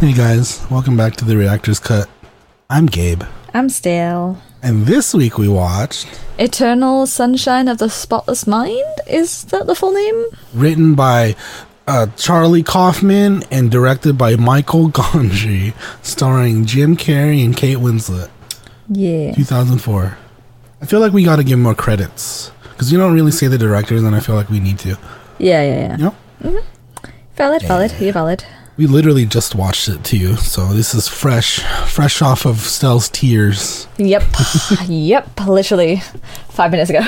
[0.00, 2.08] Hey guys, welcome back to the Reactors Cut.
[2.70, 4.40] I'm Gabe, I'm Stell.
[4.62, 6.06] and this week we watched,
[6.38, 8.84] Eternal Sunshine of the Spotless Mind?
[9.08, 10.24] Is that the full name?
[10.54, 11.34] written by
[11.88, 18.30] uh, Charlie Kaufman and directed by Michael Gondry, starring Jim Carrey and Kate Winslet,
[18.88, 19.34] Yeah.
[19.34, 20.16] 2004.
[20.80, 23.58] I feel like we got to give more credits because you don't really say the
[23.58, 24.96] directors, and I feel like we need to.
[25.38, 25.96] Yeah, yeah, yeah.
[25.96, 26.14] Yep.
[26.42, 27.10] Mm-hmm.
[27.36, 27.92] Valid, valid.
[28.00, 28.44] You're valid.
[28.76, 31.58] We literally just watched it too, so this is fresh,
[31.88, 33.88] fresh off of Stell's tears.
[33.96, 34.22] Yep.
[34.86, 35.28] yep.
[35.46, 35.96] Literally
[36.50, 37.00] five minutes ago.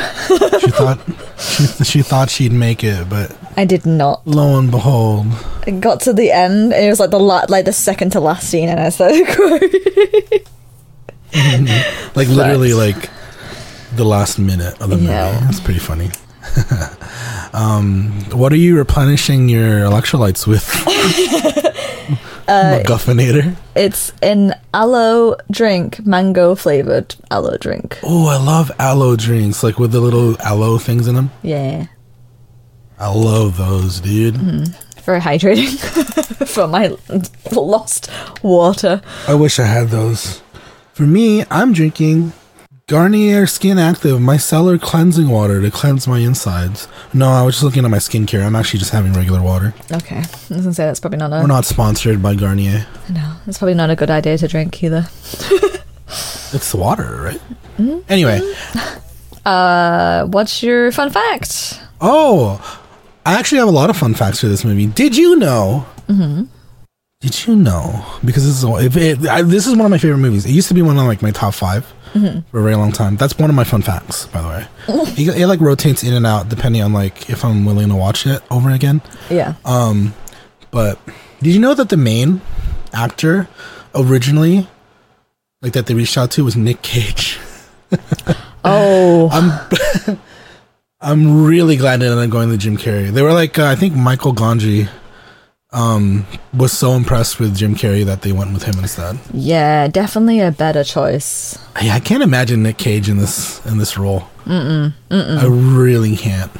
[0.58, 1.00] She thought
[1.38, 4.26] she, she thought she'd make it, but I did not.
[4.26, 5.28] lo and behold,
[5.64, 6.72] I got to the end.
[6.72, 9.28] And it was like the la- like the second to last scene, and I started
[9.28, 9.70] crying.
[12.16, 13.08] like literally like
[14.00, 15.08] the last minute of the movie.
[15.08, 15.38] Yeah.
[15.40, 16.10] That's pretty funny.
[17.52, 20.64] um, what are you replenishing your electrolytes with?
[22.48, 23.54] Uh, MacGuffinator.
[23.76, 28.00] it's an aloe drink, mango flavored aloe drink.
[28.02, 31.30] Oh, I love aloe drinks, like with the little aloe things in them.
[31.42, 31.86] Yeah.
[32.98, 34.36] I love those, dude.
[35.04, 35.78] Very hydrating
[36.48, 36.96] for my
[37.52, 38.10] lost
[38.42, 39.00] water.
[39.28, 40.42] I wish I had those.
[40.94, 42.32] For me, I'm drinking
[42.90, 46.88] Garnier Skin Active micellar cleansing water to cleanse my insides.
[47.14, 48.44] No, I was just looking at my skincare.
[48.44, 49.72] I'm actually just having regular water.
[49.92, 50.16] Okay.
[50.16, 52.84] I was gonna say that's probably not a We're not sponsored by Garnier.
[53.08, 53.36] no.
[53.46, 55.06] That's probably not a good idea to drink either.
[56.52, 57.40] It's the water, right?
[58.08, 58.40] Anyway,
[59.46, 61.80] Uh, what's your fun fact?
[62.00, 62.58] oh,
[63.24, 64.86] I actually have a lot of fun facts for this movie.
[64.86, 65.86] Did you know?
[66.08, 66.44] Mm-hmm.
[67.20, 68.04] Did you know?
[68.24, 70.44] Because this is if it, I, this is one of my favorite movies.
[70.44, 71.54] It used to be one of like my top
[72.12, 73.16] 5 for a very long time.
[73.16, 74.66] That's one of my fun facts, by the way.
[75.16, 78.26] it, it like rotates in and out depending on like if I'm willing to watch
[78.26, 79.02] it over again.
[79.28, 79.54] Yeah.
[79.64, 80.14] Um,
[80.70, 80.98] but
[81.42, 82.40] did you know that the main
[82.92, 83.48] actor
[83.94, 84.68] originally,
[85.62, 87.38] like that they reached out to, was Nick Cage?
[88.64, 90.18] oh, I'm
[91.00, 93.10] I'm really glad they ended up going to Jim Carrey.
[93.10, 94.88] They were like, uh, I think Michael Gondry
[95.72, 99.18] um, was so impressed with Jim Carrey that they went with him instead.
[99.32, 101.58] yeah, definitely a better choice.
[101.80, 104.24] Yeah, I can't imagine Nick Cage in this in this role.
[104.44, 106.50] Mm-mm, I really can't.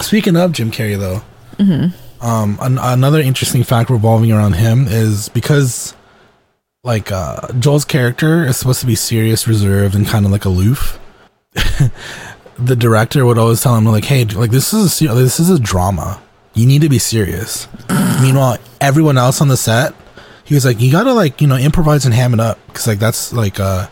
[0.00, 1.22] Speaking of Jim Carrey, though,
[2.20, 5.94] um, an- another interesting fact revolving around him is because,
[6.84, 11.00] like, uh, Joel's character is supposed to be serious, reserved, and kind of like aloof.
[12.58, 15.58] the director would always tell him, like, "Hey, like this is a this is a
[15.58, 16.20] drama.
[16.54, 17.68] You need to be serious."
[18.20, 19.94] Meanwhile, everyone else on the set,
[20.44, 22.98] he was like, "You gotta like you know improvise and ham it up because like
[22.98, 23.88] that's like uh."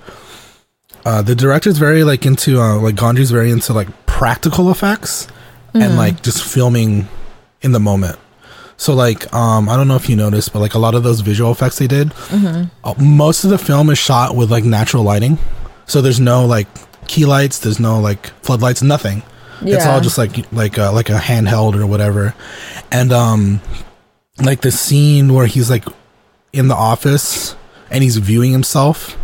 [1.03, 5.26] Uh, the director's very like into uh, like Gondry's very into like practical effects
[5.72, 7.09] and like just filming
[7.62, 8.19] in the moment.
[8.77, 11.21] So like um I don't know if you noticed, but like a lot of those
[11.21, 12.12] visual effects they did,
[12.84, 15.38] uh, most of the film is shot with like natural lighting.
[15.87, 16.69] So there's no like
[17.09, 19.22] key lights, there's no like floodlights, nothing.
[19.62, 22.34] It's all just like like uh, like a handheld or whatever.
[22.91, 23.60] And um
[24.43, 25.84] like the scene where he's like
[26.53, 27.54] in the office
[27.91, 29.16] and he's viewing himself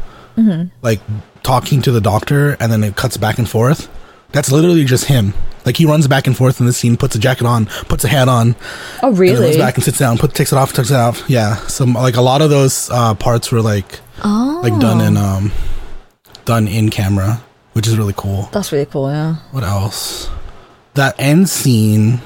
[0.83, 1.01] like
[1.43, 3.89] talking to the doctor and then it cuts back and forth
[4.33, 5.33] that's literally just him.
[5.65, 8.09] Like he runs back and forth in the scene puts a jacket on puts a
[8.09, 8.55] hat on.
[9.03, 9.41] Oh, really?
[9.45, 11.25] runs back and sits down put takes it off takes it off.
[11.29, 11.57] Yeah.
[11.69, 15.53] So like a lot of those uh parts were like oh, like done in um
[16.45, 17.43] done in camera
[17.77, 19.11] which is really cool That's really cool.
[19.11, 19.37] Yeah.
[19.53, 20.31] what else
[20.95, 22.23] that end scene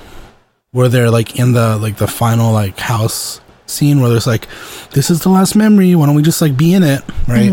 [0.71, 4.47] where they're like in the like the final like house scene where there's like
[4.93, 7.51] this is the last memory why don't we just like be in it right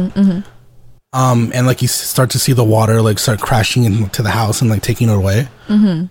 [1.13, 4.61] um and like you start to see the water like start crashing into the house
[4.61, 6.05] and like taking it away mm-hmm.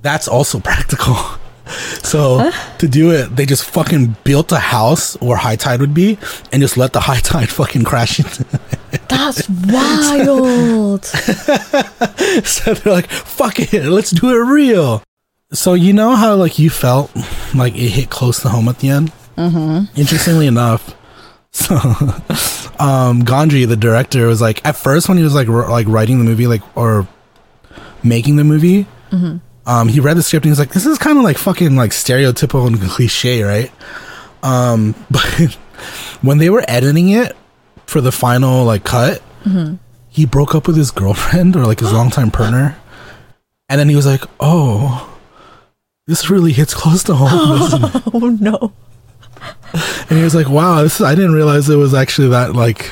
[0.00, 1.16] that's also practical
[2.02, 6.18] so to do it they just fucking built a house where high tide would be
[6.52, 8.44] and just let the high tide fucking crash into
[8.92, 9.08] it.
[9.08, 11.04] That's wild.
[11.04, 15.02] so they're like, fuck it, let's do it real.
[15.52, 17.10] So you know how like you felt
[17.54, 19.12] like it hit close to home at the end?
[19.36, 19.98] Mm-hmm.
[19.98, 20.94] Interestingly enough,
[21.52, 21.74] so
[22.78, 26.18] um Gondry, the director, was like at first when he was like r- like writing
[26.18, 27.06] the movie, like or
[28.02, 28.86] making the movie,
[29.66, 31.76] um, he read the script and he was like, this is kind of like fucking
[31.76, 33.72] like stereotypical and cliche, right?
[34.42, 35.54] Um, but
[36.22, 37.34] when they were editing it
[37.86, 39.22] for the final like cut,
[40.08, 42.76] he broke up with his girlfriend or like his longtime partner,
[43.68, 45.18] and then he was like, "Oh,
[46.06, 48.72] this really hits close to home." oh no.
[50.08, 52.90] and he was like, "Wow, this I didn't realize it was actually that like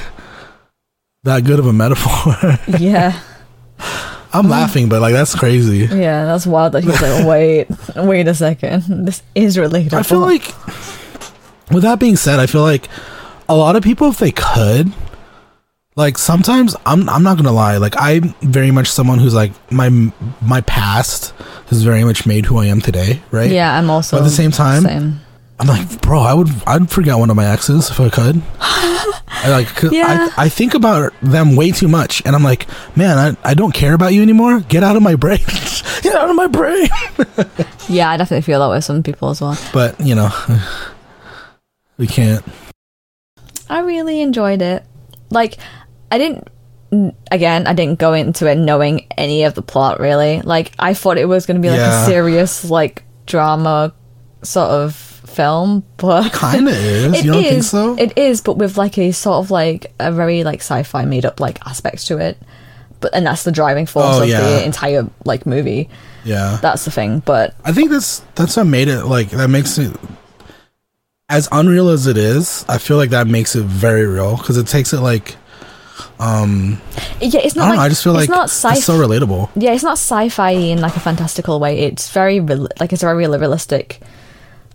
[1.23, 3.21] that good of a metaphor." Yeah.
[4.35, 5.87] I'm laughing, but like that's crazy.
[5.87, 9.07] Yeah, that's wild that he's like, wait, wait a second.
[9.07, 9.95] This is related.
[9.95, 10.55] I feel like,
[11.71, 12.89] with that being said, I feel like
[13.49, 14.93] a lot of people, if they could,
[15.97, 19.91] like sometimes I'm I'm not gonna lie, like I'm very much someone who's like my
[20.41, 21.35] my past
[21.69, 23.51] has very much made who I am today, right?
[23.51, 25.21] Yeah, I'm also But at the same time, same.
[25.63, 28.43] I'm like, bro, I would I'd forget one of my exes if I could.
[28.61, 30.29] I like Yeah.
[30.37, 32.67] I, I think about them way too much and I'm like,
[32.97, 34.59] man, I, I don't care about you anymore.
[34.61, 35.39] Get out of my brain.
[36.03, 36.89] Get out of my brain.
[37.89, 39.59] Yeah, I definitely feel that way with some people as well.
[39.73, 40.31] But, you know,
[41.99, 42.45] we can't.
[43.69, 44.85] I really enjoyed it.
[45.31, 45.59] Like,
[46.11, 46.49] I didn't.
[47.31, 50.41] Again, I didn't go into it knowing any of the plot really.
[50.43, 52.03] Like, I thought it was going to be like Yeah.
[52.03, 53.93] a serious, like, drama
[54.43, 57.13] sort of film, but Kind of is.
[57.15, 57.97] It you don't think is, so?
[57.99, 61.41] It is, but with like a sort of like a very like sci-fi made up
[61.41, 62.39] like aspects to it.
[63.01, 64.41] But and that's the driving force Oh, of yeah.
[64.41, 65.89] the entire like movie.
[66.25, 66.59] yeah.
[66.63, 67.19] That's the thing.
[67.21, 69.93] But I think that's that's what made it like that makes it
[71.29, 72.65] as unreal as it is.
[72.69, 75.37] I feel like that makes it very real because it takes it like
[76.21, 76.81] um
[77.21, 77.67] yeah, it's I not.
[77.67, 77.83] don't like, know.
[77.83, 78.73] I just feel it's like not sci.
[78.73, 79.51] it's so relatable.
[79.57, 81.81] yeah, it's not sci-fi in like a fantastical way.
[81.81, 84.01] It's very real- like it's a very realistic,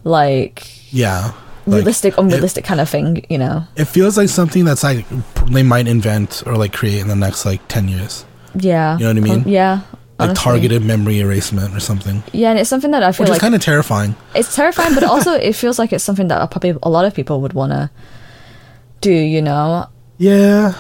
[0.08, 1.34] like Yeah,
[1.66, 3.26] like, realistic, unrealistic kind of thing.
[3.30, 3.64] You know.
[3.76, 5.06] It feels like something that's like
[5.52, 8.26] they might invent or like create in the next like ten years.
[8.56, 8.98] Yeah.
[8.98, 9.44] You know what I mean?
[9.48, 9.82] Yeah.
[10.20, 10.44] Like honestly.
[10.44, 13.54] targeted memory erasement or something, Yeah, and it's something that I feel which like kind
[13.54, 14.16] of terrifying.
[14.34, 17.40] it's terrifying, but also it feels like it's something that probably a lot of people
[17.42, 17.92] would want to
[19.02, 19.12] do.
[19.14, 19.86] You know,
[20.18, 20.74] Yeah.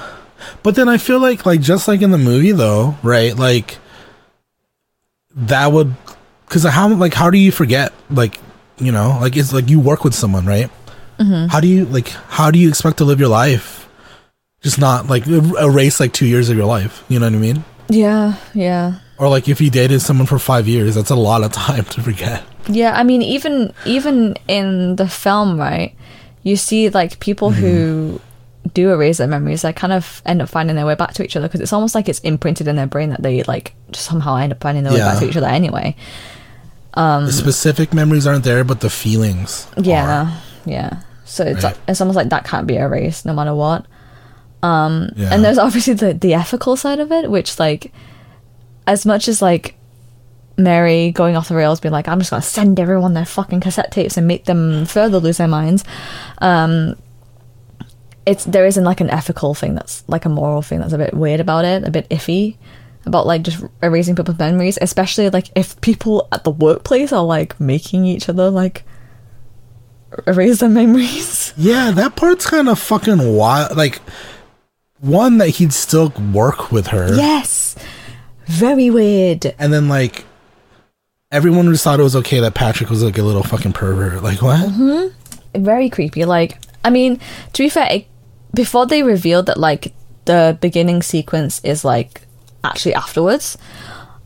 [0.63, 3.35] But then I feel like like just like in the movie though, right?
[3.37, 3.77] Like
[5.35, 5.93] that would
[6.49, 8.39] cuz how like how do you forget like
[8.79, 10.69] you know, like it's like you work with someone, right?
[11.19, 11.47] Mm-hmm.
[11.47, 13.89] How do you like how do you expect to live your life?
[14.61, 17.37] Just not like er- erase like 2 years of your life, you know what I
[17.37, 17.63] mean?
[17.89, 18.99] Yeah, yeah.
[19.17, 22.01] Or like if you dated someone for 5 years, that's a lot of time to
[22.01, 22.43] forget.
[22.67, 25.95] Yeah, I mean even even in the film, right?
[26.43, 28.21] You see like people who
[28.73, 31.35] do erase their memories, they kind of end up finding their way back to each
[31.35, 34.51] other because it's almost like it's imprinted in their brain that they like somehow end
[34.51, 35.95] up finding their way back to each other anyway.
[36.97, 39.67] The specific memories aren't there, but the feelings.
[39.77, 39.81] are.
[39.83, 41.01] Yeah, yeah.
[41.25, 41.73] So it's Right.
[41.73, 43.85] like, it's almost like that can't be erased no matter what.
[44.63, 45.07] Yeah.
[45.31, 47.93] And there's obviously the the ethical side of it, which like
[48.87, 49.75] as much as like
[50.57, 53.91] Mary going off the rails, being like, I'm just gonna send everyone their fucking cassette
[53.91, 55.83] tapes and make them further lose their minds.
[56.39, 56.95] Um,
[58.25, 61.13] it's there isn't like an ethical thing that's like a moral thing that's a bit
[61.13, 62.57] weird about it, a bit iffy
[63.07, 67.59] about like just erasing people's memories, especially like if people at the workplace are like
[67.59, 68.83] making each other like
[70.25, 71.53] erase their memories.
[71.57, 73.75] Yeah, that part's kind of fucking wild.
[73.75, 73.99] Like,
[74.99, 77.75] one that he'd still work with her, yes,
[78.45, 79.53] very weird.
[79.59, 80.25] and then like
[81.31, 84.23] everyone just thought it was okay that Patrick was like a little fucking pervert.
[84.23, 84.67] Like what?
[84.69, 85.63] Mm-hmm.
[85.63, 86.25] very creepy.
[86.25, 87.19] Like, I mean,
[87.53, 88.07] to be fair, it,
[88.53, 89.93] before they revealed that like
[90.25, 92.21] the beginning sequence is like
[92.63, 93.57] actually afterwards,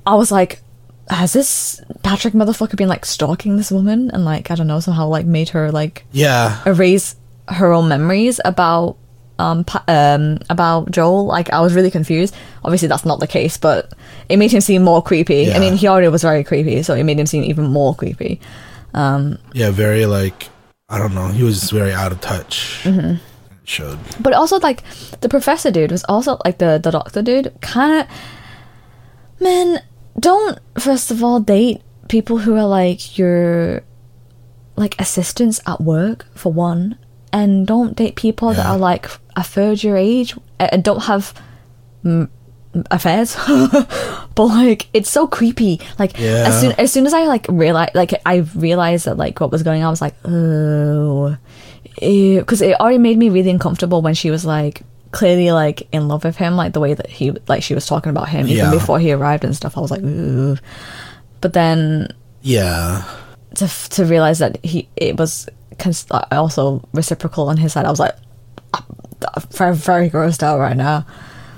[0.06, 0.62] I was like,
[1.10, 5.08] has this Patrick motherfucker been like stalking this woman and like I don't know somehow
[5.08, 7.16] like made her like Yeah, erase
[7.50, 8.98] her own memories about
[9.38, 11.26] um, pa- um about Joel.
[11.26, 12.36] Like I was really confused.
[12.64, 13.92] Obviously that's not the case, but
[14.30, 15.44] it made him seem more creepy.
[15.44, 15.58] Yeah.
[15.58, 18.40] I mean, he already was very creepy, so it made him seem even more creepy.
[18.94, 20.50] yeah, very like
[20.88, 21.28] I don't know.
[21.30, 22.82] He was just very out of touch.
[22.84, 23.16] Mm-hmm.
[23.72, 24.00] Showed.
[24.20, 24.84] But also like
[25.22, 28.08] the professor dude was also like the the doctor dude kind of
[29.40, 29.80] man
[30.20, 33.82] don't first of all date people who are like your
[34.76, 36.98] like assistants at work for one
[37.32, 41.34] and don't date people that are like a third your age and don't have
[42.04, 42.28] mm,
[42.92, 43.36] affairs
[44.36, 46.44] but like it's so creepy like Yeah.
[46.48, 49.64] as soon as soon as i like realized like i realized that like what was
[49.64, 51.38] going on i was like oh
[51.96, 54.82] because it already made me really uncomfortable when she was like
[55.12, 58.10] clearly like in love with him like the way that he like she was talking
[58.10, 58.72] about him even Yeah.
[58.72, 60.56] before he arrived and stuff i was like Ooh.
[61.42, 62.08] but then
[62.42, 63.04] Yeah,
[63.56, 68.00] to to realize that he it was cons- also reciprocal on his side i was
[68.00, 68.16] like
[68.74, 68.86] "Ah,
[69.36, 71.06] I'm very very grossed out right now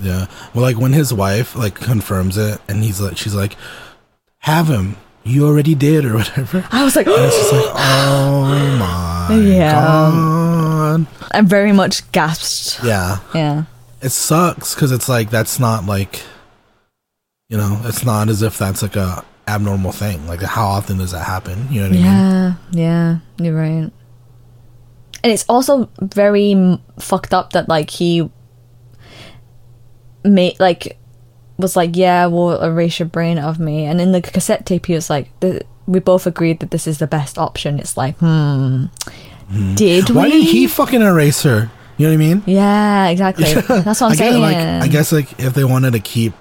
[0.02, 0.25] yeah.
[0.54, 3.56] Well, like when his wife like confirms it, and he's like, she's like,
[4.40, 4.98] "Have him.
[5.25, 8.42] You already did, or whatever." i was like And it's just like, oh
[8.80, 9.72] my Yeah.
[9.74, 11.08] god.
[11.32, 13.20] i very much gasped Yeah.
[13.34, 13.63] yeah
[14.01, 16.22] it sucks because it's like that's not like
[17.50, 21.12] you know it's not as if that's like a abnormal thing like how often does
[21.12, 23.92] that happen you know what i mean Yeah, yeah, you're right.
[25.24, 28.30] And it's also very m- fucked up that like he
[30.25, 30.98] made like
[31.57, 34.93] was like, "Yeah, we'll erase your brain of me," and in the cassette tape, he
[34.93, 38.86] was like, the, "We both agreed that this is the best option." It's like, hmm,
[39.75, 40.15] did we?
[40.15, 41.69] Why did he fucking erase her?
[41.98, 42.43] You know what I mean?
[42.48, 43.53] Yeah, exactly.
[43.53, 44.33] That's what I'm I saying.
[44.33, 46.33] Guess, like, I guess like if they wanted to keep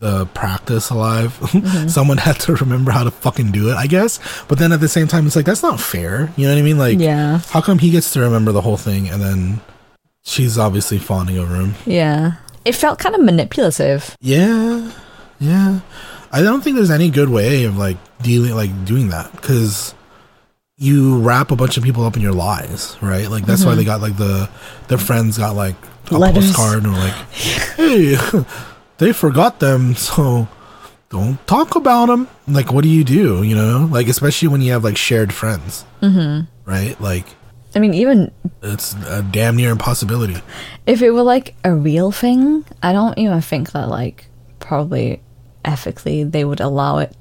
[0.00, 1.88] the practice alive, Mm-hmm.
[1.88, 3.74] someone had to remember how to fucking do it.
[3.74, 6.32] I guess, but then at the same time, it's like that's not fair.
[6.36, 6.78] You know what I mean?
[6.78, 7.38] Like, Yeah.
[7.50, 9.60] how come he gets to remember the whole thing and then
[10.24, 11.74] she's obviously fawning over him?
[11.86, 12.32] Yeah.
[12.68, 14.14] It felt kind of manipulative.
[14.20, 14.92] Yeah,
[15.40, 15.80] yeah.
[16.30, 19.94] I don't think there's any good way of like dealing, like doing that because
[20.76, 23.30] you wrap a bunch of people up in your lies, right?
[23.30, 24.50] Like that's why they got like the
[24.88, 25.76] their friends got like
[26.10, 26.44] a Letters.
[26.48, 27.14] postcard and were like,
[27.78, 28.18] "Hey,
[28.98, 30.46] they forgot them, so
[31.08, 33.42] don't talk about them." Like, what do you do?
[33.44, 36.44] You know, like especially when you have like shared friends, mm-hmm.
[36.70, 37.00] right?
[37.00, 37.24] Like
[37.78, 40.34] I mean, even it's a damn near impossibility.
[40.84, 44.26] if it were like a real thing, I don't even think that like
[44.58, 45.20] probably
[45.64, 47.14] ethically they would allow it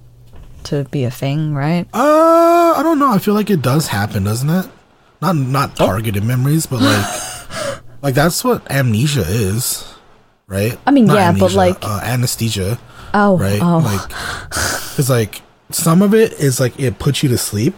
[0.63, 1.85] to be a thing, right?
[1.93, 3.11] Uh, I don't know.
[3.11, 4.65] I feel like it does happen, doesn't it?
[5.21, 5.85] Not not Oh.
[5.85, 7.05] targeted memories, but like
[8.01, 9.85] like that's what amnesia is,
[10.47, 10.75] right?
[10.87, 12.79] I mean, Not yeah, but, like- uh, anesthesia,
[13.13, 13.61] Oh, right?
[13.61, 14.09] oh, Like,
[14.89, 17.75] because like some of it is like it puts you to sleep,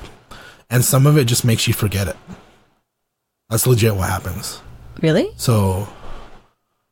[0.70, 2.16] and some of it just makes you forget it.
[3.50, 4.62] That's legit what happens.
[5.02, 5.32] really?
[5.38, 5.88] So,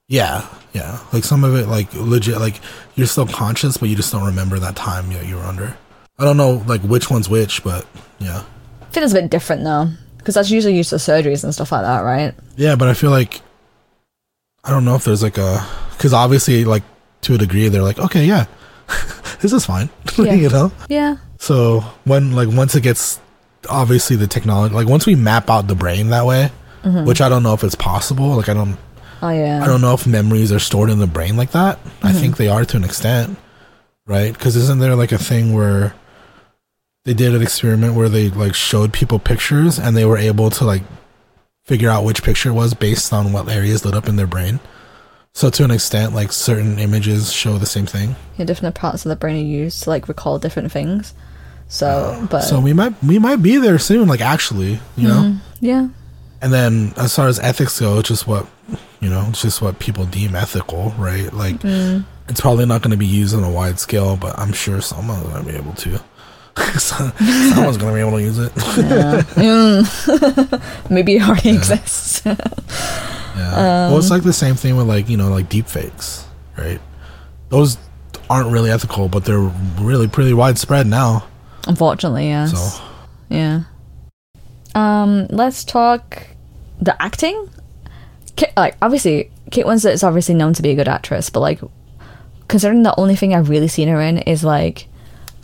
[0.07, 0.99] yeah, yeah.
[1.13, 2.59] Like some of it, like legit, like
[2.95, 5.75] you're still conscious, but you just don't remember that time that you were under.
[6.17, 7.85] I don't know, like which one's which, but
[8.19, 8.43] yeah,
[8.81, 9.87] I think it's a bit different though,
[10.17, 12.33] because that's usually used for surgeries and stuff like that, right?
[12.55, 12.75] yeah.
[12.75, 13.41] But I feel like
[14.63, 16.83] I don't know if there's like a because obviously, like
[17.21, 18.45] to a degree, they're like, okay, yeah,
[19.41, 20.33] this is fine, Yeah.
[20.33, 20.71] you know.
[20.89, 21.17] Yeah.
[21.37, 23.19] So when like once it gets
[23.69, 26.51] obviously the technology, like once we map out the brain that way,
[26.83, 27.05] mm-hmm.
[27.05, 28.35] which I don't know if it's possible.
[28.35, 28.77] Like I don't
[29.21, 29.63] Oh yeah.
[29.63, 31.79] I don't know if memories are stored in the brain like that.
[32.03, 32.19] I mm-hmm.
[32.19, 33.37] think they are to an extent,
[34.05, 34.31] right?
[34.33, 35.95] Because isn't there like a thing where
[37.05, 40.65] they did an experiment where they like showed people pictures and they were able to
[40.65, 40.83] like
[41.65, 44.59] figure out which picture it was based on what areas lit up in their brain.
[45.33, 48.15] So to an extent, like certain images show the same thing.
[48.37, 51.13] Yeah, different parts of the brain are used to like recall different things.
[51.67, 55.21] So, but So we might we might be there soon, like actually, you know.
[55.21, 55.65] Mm-hmm.
[55.65, 55.89] yeah,
[56.41, 58.47] And then as far as ethics go, it's just what
[58.99, 61.31] you know, it's just what people deem ethical, right?
[61.33, 62.03] Like mm-hmm.
[62.29, 65.27] it's probably not going to be used on a wide scale, but I'm sure someone's
[65.27, 66.01] going to be able to.
[66.79, 68.51] Someone's going to be able to use it.
[69.37, 70.89] Mm.
[70.89, 72.23] maybe it already exists.
[72.25, 72.35] yeah.
[73.35, 76.25] well, it's um, like the same thing with like you know like deep fakes,
[76.57, 76.81] right?
[77.49, 77.77] Those
[78.27, 81.27] aren't really ethical, but they're really pretty widespread now.
[81.67, 82.51] Unfortunately, yes.
[82.51, 82.83] So
[83.29, 83.63] Yeah.
[84.75, 86.27] Um, let's talk
[86.81, 87.49] the acting.
[88.35, 91.59] Ki- like obviously, Kate Winslet is obviously known to be a good actress, but like
[92.47, 94.87] considering the only thing I've really seen her in is like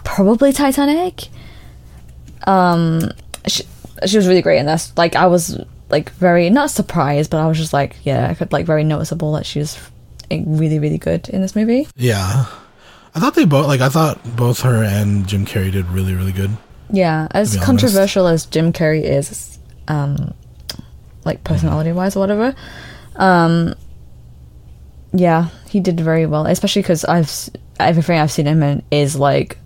[0.04, 1.24] probably Titanic.
[2.46, 3.10] Um,
[3.48, 3.64] she,
[4.06, 4.94] she was really great in this.
[4.98, 8.52] Like I was like very not surprised, but I was just like, yeah, I could
[8.52, 9.80] like very noticeable that she was
[10.30, 11.88] like, really really good in this movie.
[11.96, 12.46] yeah,
[13.16, 16.32] I thought they both like I thought both her and Jim Carrey did really really
[16.32, 16.52] good.
[16.90, 17.66] Yeah, as be honest.
[17.66, 20.34] controversial as Jim Carrey is, um,
[21.26, 22.56] like personality wise or whatever,
[23.16, 23.74] um,
[25.12, 26.46] yeah, he did very well.
[26.46, 29.58] Especially because I've everything I've seen him in is like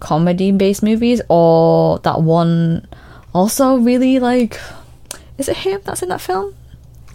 [0.00, 2.86] comedy based movies or that one.
[3.34, 4.58] Also, really like,
[5.36, 6.54] is it him that's in that film?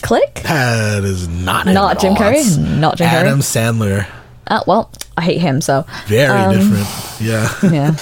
[0.04, 0.42] Click.
[0.44, 2.14] That is not Not Jim.
[2.14, 2.80] Carrey?
[2.80, 3.14] Not Jim Carrey?
[3.14, 4.08] Adam Sandler.
[4.48, 6.88] Uh, well, I hate him, so Very Um, different.
[7.22, 7.50] Yeah.
[7.72, 7.96] yeah,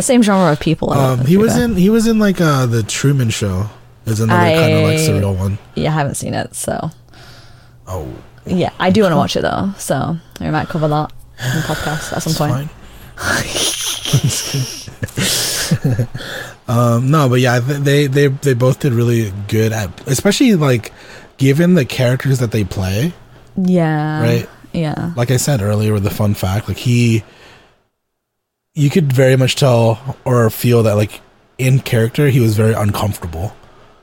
[0.00, 0.92] same genre of people.
[0.92, 3.68] Um, he was in he was in like uh the Truman Show.
[4.06, 5.58] Is another kind of like surreal one.
[5.74, 6.90] Yeah, I haven't seen it, so
[7.86, 8.08] Oh,
[8.46, 11.66] Yeah, I do want to watch it though, so we might cover that in the
[11.66, 12.70] podcast at some point.
[12.70, 12.78] fine.
[16.68, 20.92] um, no, but yeah, they they they both did really good at, especially like
[21.36, 23.12] given the characters that they play.
[23.56, 24.22] Yeah.
[24.22, 24.48] Right.
[24.78, 25.12] Yeah.
[25.16, 27.24] Like I said earlier with the fun fact, like he,
[28.74, 31.20] you could very much tell or feel that like
[31.58, 33.54] in character he was very uncomfortable.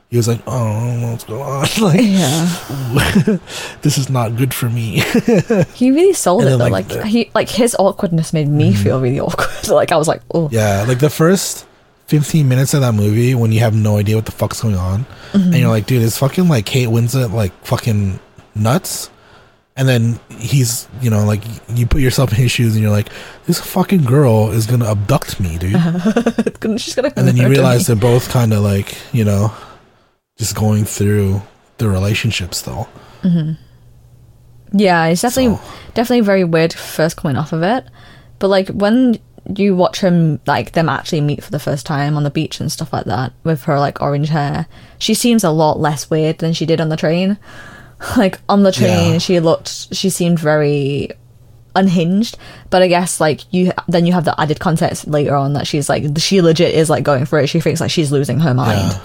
[0.09, 1.61] He was like, "Oh, I don't know what's going on.
[1.81, 3.37] like, Yeah.
[3.81, 5.01] this is not good for me."
[5.73, 6.71] He really sold And it then, though.
[6.71, 8.83] like, the- he like his awkwardness made me mm-hmm.
[8.83, 9.67] feel really awkward.
[9.67, 11.65] like I was like, oh Yeah, like the first
[12.07, 15.05] 15 minutes of that movie when you have no idea what the fuck's going on
[15.33, 15.53] and mm-hmm.
[15.53, 18.19] you're like, dude, is fucking like Kate Winslet like fucking
[18.53, 19.09] nuts?
[19.77, 23.09] And then he's, you know, like you put yourself in his shoes and you're like,
[23.45, 25.71] this fucking girl is gonna abduct me, dude.
[26.79, 29.53] she's gonna and then you realize they're both kind of like, you know,
[30.37, 31.41] just going through
[31.77, 32.87] the relationship still.
[33.21, 33.61] Mm-hmm.
[34.77, 35.61] Yeah, it's definitely So-
[35.93, 37.85] definitely very weird first coming off of it.
[38.39, 39.19] But like when
[39.55, 42.71] you watch him like them actually meet for the first time on the beach and
[42.71, 44.67] stuff like that with her like orange hair,
[44.99, 47.37] she seems a lot less weird than she did on the train.
[48.17, 49.17] Like on the train, Yeah.
[49.19, 51.09] she looked she seemed very
[51.77, 52.37] unhinged
[52.69, 55.89] but i guess like you then you have the added context later on that she's
[55.89, 58.79] like she legit is like going for it she thinks like she's losing her mind
[58.79, 58.99] Yeah.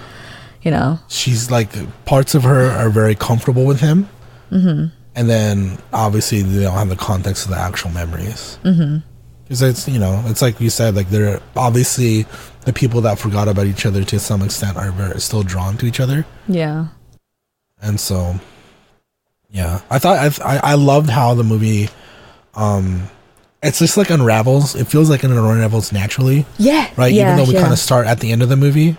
[0.61, 1.69] you know she's like
[2.05, 4.07] parts of her are very comfortable with him,
[4.49, 4.85] mm-hmm.
[5.15, 8.57] and then obviously they don't have the context of the actual memories.
[8.63, 8.99] Mm-hmm.
[9.43, 12.25] Because it's you know it's like you said like they're obviously
[12.63, 15.85] the people that forgot about each other to some extent are very, still drawn to
[15.85, 16.87] each other, yeah
[17.81, 18.35] and so
[19.51, 21.89] yeah, I thought I I, I loved how the movie.
[22.55, 23.07] um
[23.63, 24.73] it's just like unravels.
[24.75, 27.13] It feels like it unravels naturally yeah right?
[27.13, 27.61] yeah, Even though we yeah.
[27.61, 28.97] kind of start at the end of the movie,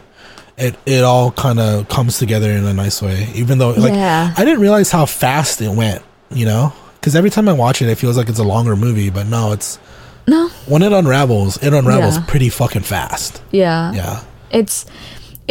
[0.57, 3.27] it it all kind of comes together in a nice way.
[3.35, 4.33] Even though, like, Yeah.
[4.37, 6.03] I didn't realize how fast it went.
[6.31, 9.11] You know, because every time I watch it, it feels like it's a longer movie.
[9.11, 9.79] But no, it's
[10.29, 13.43] no when it unravels, it unravels pretty fucking fast.
[13.51, 14.87] yeah Yeah, it's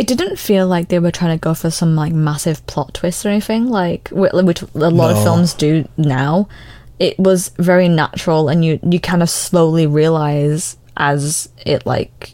[0.02, 3.24] it didn't feel like they were trying to go for some like massive plot twist
[3.24, 6.50] or anything like which a lot of films do now
[6.98, 12.34] it was very natural and you you kind of slowly realize as it like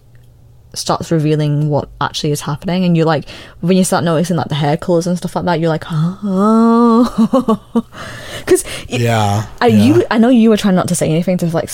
[0.74, 3.28] starts revealing what actually is happening and you like
[3.60, 7.86] when you start noticing like the hair colors and stuff like that you're like oh
[8.40, 9.46] because yeah.
[9.60, 9.84] I yeah.
[9.84, 11.70] you I know you were trying not to say anything to like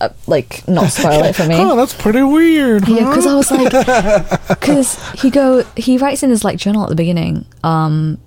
[0.00, 2.86] uh, like not spoil it for me Oh, that's pretty weird.
[2.88, 3.70] yeah, because I was like,
[4.48, 7.46] because he go he writes in his like journal at the beginning.
[7.64, 8.18] Um,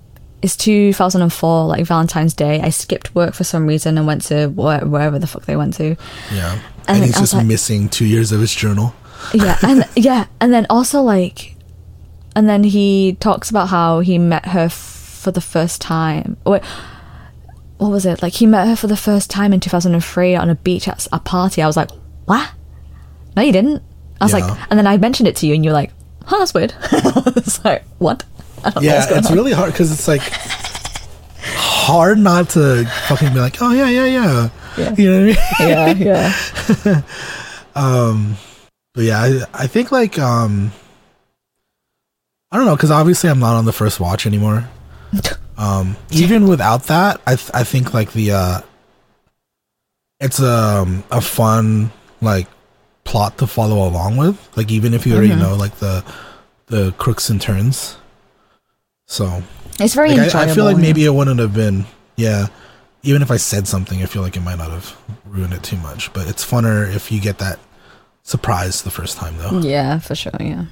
[0.42, 2.60] it's 2004, like Valentine's Day.
[2.62, 5.74] I skipped work for some reason and went to where, wherever the fuck they went
[5.74, 5.96] to.
[6.32, 6.52] yeah,
[6.88, 8.94] and and he's just like- missing two years of his journal.
[9.34, 11.56] Yeah, and yeah, and then also like,
[12.34, 16.38] and then he talks about how he met her f- for the first time.
[16.46, 16.62] Wait,
[17.80, 18.20] what was it?
[18.22, 21.18] Like he met her for the first time in 2003 on a beach at a
[21.18, 21.62] party.
[21.62, 21.90] I was like,
[22.26, 22.50] what?
[23.36, 23.82] No, you didn't.
[24.20, 24.46] I was Yeah.
[24.46, 25.92] like, and then I mentioned it to you, and you're like,
[26.26, 26.74] huh, that's weird.
[26.82, 28.22] I was like, what?
[28.64, 29.34] I don't Yeah, it's on.
[29.34, 30.20] really hard because it's like
[31.54, 34.48] hard not to fucking be like, oh yeah, yeah, yeah.
[34.76, 34.94] Yeah.
[34.96, 36.06] You know what I mean?
[36.06, 37.02] yeah,
[37.74, 38.30] yeah,
[38.94, 40.72] But yeah, I, I think like um
[42.52, 44.68] I don't know because obviously I'm not on the first watch anymore.
[45.60, 48.60] Um, even without that, I th- I think like the uh,
[50.18, 51.90] it's um a fun
[52.22, 52.46] like
[53.04, 54.38] plot to follow along with.
[54.56, 55.40] Like even if you already Mm-hmm.
[55.40, 56.02] know like the
[56.66, 57.96] the crooks and turns.
[59.06, 59.42] So
[59.78, 60.34] It's very like.
[60.34, 61.84] I, I feel like maybe it wouldn't have been
[62.16, 62.46] yeah.
[63.02, 65.78] Even if I said something, I feel like it might not have ruined it too
[65.78, 66.12] much.
[66.12, 67.58] But it's funner if you get that
[68.22, 69.60] surprise the first time though.
[69.60, 70.32] Yeah, for sure.
[70.40, 70.66] Yeah,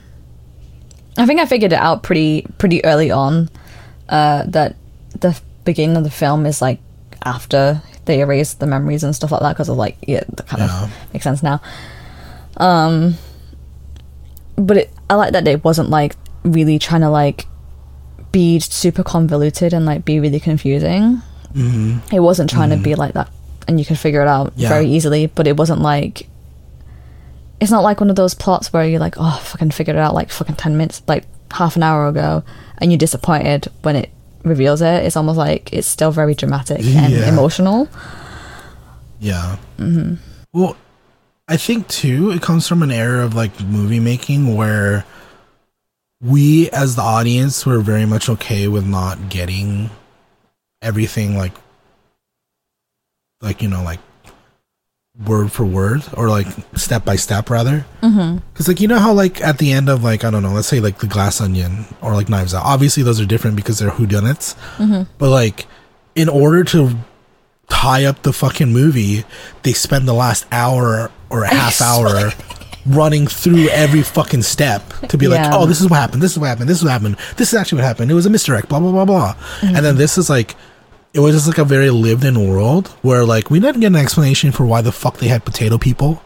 [1.16, 3.48] I think I figured it out pretty pretty early on.
[4.08, 4.76] Uh, that
[5.20, 6.80] the beginning of the film is like
[7.24, 10.62] after they erase the memories and stuff like that because of like yeah, that kind
[10.62, 10.84] Yeah.
[10.84, 11.60] of makes sense now.
[12.56, 13.14] Um,
[14.56, 17.46] but it, I like that it wasn't like really trying to like
[18.32, 21.22] be super convoluted and like be really confusing.
[21.54, 22.14] Mm-hmm.
[22.14, 23.30] It wasn't trying to be like that,
[23.66, 24.68] and you can figure it out Yeah.
[24.68, 25.26] very easily.
[25.26, 26.28] But it wasn't like
[27.60, 30.14] it's not like one of those plots where you're like, oh, fucking figure it out
[30.14, 32.42] like fucking 10 minutes, like half an hour ago,
[32.78, 34.10] and you're disappointed when it
[34.44, 35.04] reveals it.
[35.04, 37.28] It's almost like it's still very dramatic and Yeah.
[37.28, 37.88] emotional.
[39.20, 39.56] Yeah.
[39.78, 40.14] Mm-hmm.
[40.52, 40.76] Well,
[41.48, 45.04] I think too, it comes from an era of like movie making where
[46.22, 49.90] we, as the audience, were very much okay with not getting
[50.82, 51.52] everything like,
[53.40, 54.00] like you know, like
[55.26, 57.84] word for word or like step by step rather.
[58.02, 58.38] Mm-hmm.
[58.52, 60.68] Because like you know how like at the end of like I don't know, let's
[60.68, 62.64] say like the Glass Onion or like Knives Out.
[62.64, 64.54] Obviously, those are different because they're whodunits.
[64.76, 65.10] Mm-hmm.
[65.18, 65.66] But like,
[66.14, 66.96] in order to
[67.68, 69.24] tie up the fucking movie,
[69.62, 72.30] they spend the last hour or a half hour
[72.86, 76.38] running through every fucking step to be like, oh, this is what happened, this is
[76.38, 78.10] what happened, this is what happened, this is actually what happened.
[78.10, 79.34] It was a misdirect, blah blah blah blah.
[79.34, 79.76] Mm-hmm.
[79.76, 80.54] And then this is like
[81.14, 83.96] it was just like a very lived in world where like we didn't get an
[83.96, 86.22] explanation for why the fuck they had potato people.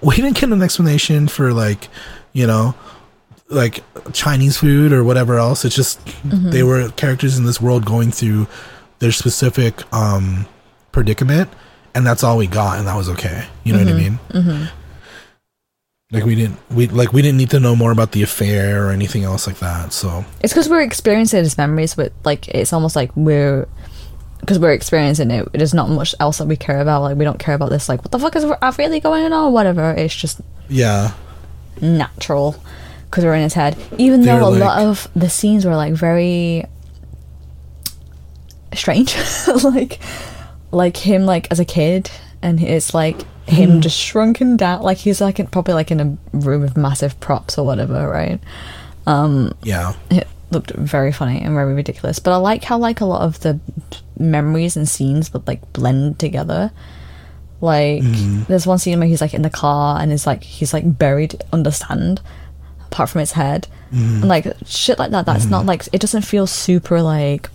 [0.00, 1.88] We didn't get an explanation for like,
[2.32, 2.74] you know,
[3.48, 5.64] like Chinese food or whatever else.
[5.64, 6.50] It's just mm-hmm.
[6.50, 8.46] they were characters in this world going through
[8.98, 10.46] their specific um
[10.92, 11.50] predicament
[11.94, 13.46] and that's all we got and that was okay.
[13.64, 13.98] You know what I mm-hmm.
[13.98, 14.18] mean?
[14.30, 14.64] Mm-hmm.
[16.12, 18.90] Like we didn't we like we didn't need to know more about the affair or
[18.90, 19.92] anything else like that.
[19.92, 23.66] So It's because we're experiencing his memories with, like, it's almost like we're.
[24.40, 27.02] Because we're experiencing it, there's not much else that we care about.
[27.02, 28.44] Like, we don't care about this, like, what the fuck is
[28.78, 29.90] really going on, or whatever.
[29.92, 31.12] It's just yeah.
[31.80, 32.54] natural
[33.10, 33.76] because we're in his head.
[33.98, 36.64] Even They're though a like- lot of the scenes were like very
[38.74, 39.16] strange,
[39.64, 39.98] like
[40.70, 42.10] like him like as a kid,
[42.42, 43.16] and it's like
[43.48, 47.18] him just shrunken down, like he's like in, probably like in a room with massive
[47.20, 48.40] props or whatever, right?
[49.06, 49.94] Um, Yeah.
[50.10, 52.18] it looked very funny and very ridiculous.
[52.18, 53.60] But I like how like a lot of the
[54.18, 56.70] memories and scenes would like blend together.
[57.60, 58.44] Like mm-hmm.
[58.44, 61.42] there's one scene where he's like in the car and is like he's like buried
[61.52, 62.20] under sand,
[62.86, 64.20] apart from his head, mm-hmm.
[64.20, 65.26] and like shit like that.
[65.26, 65.50] That's mm-hmm.
[65.50, 67.48] not like it doesn't feel super like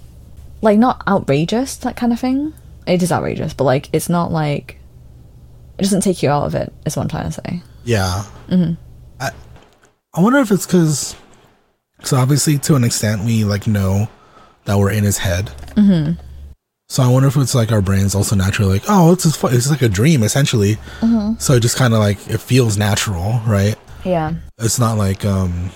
[0.62, 2.54] like not outrageous that kind of thing.
[2.88, 4.80] It is outrageous, but like it's not like
[5.78, 6.74] it doesn't take you out of it.
[6.86, 7.64] Is what I'm trying to say.
[7.84, 8.24] Yeah.
[9.20, 9.32] I,
[10.14, 11.16] I wonder if it's because,
[12.04, 14.08] so obviously to an extent we like know
[14.66, 15.46] that we're in his head.
[15.76, 16.20] Mm-hmm.
[16.90, 19.70] So I wonder if it's like our brains also naturally like, oh, it's just, it's
[19.70, 20.78] like a dream essentially.
[21.40, 23.76] So it just kind of like it feels natural, right?
[24.04, 24.34] Yeah.
[24.58, 25.72] It's not like um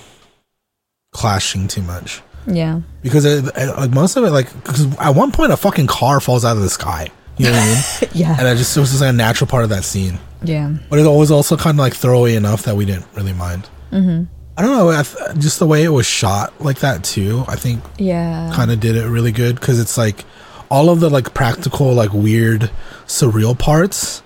[1.12, 2.80] clashing too much Yeah.
[3.02, 6.20] because it, it- like most of it like because at one point a fucking car
[6.20, 7.08] falls out of the sky.
[7.38, 7.66] You know what I
[8.06, 8.10] mean?
[8.14, 8.36] Yeah.
[8.38, 10.18] And I just it was just like a natural part of that scene.
[10.42, 10.74] Yeah.
[10.90, 13.68] but it was also kind of like throwaway enough that we didn't really mind.
[13.90, 14.24] Mm-hmm.
[14.58, 17.44] I don't know, I th- just the way it was shot like that too.
[17.46, 18.50] I think Yeah.
[18.54, 20.24] kind of did it really good because it's like
[20.70, 22.70] all of the like practical, like weird,
[23.06, 24.22] surreal parts.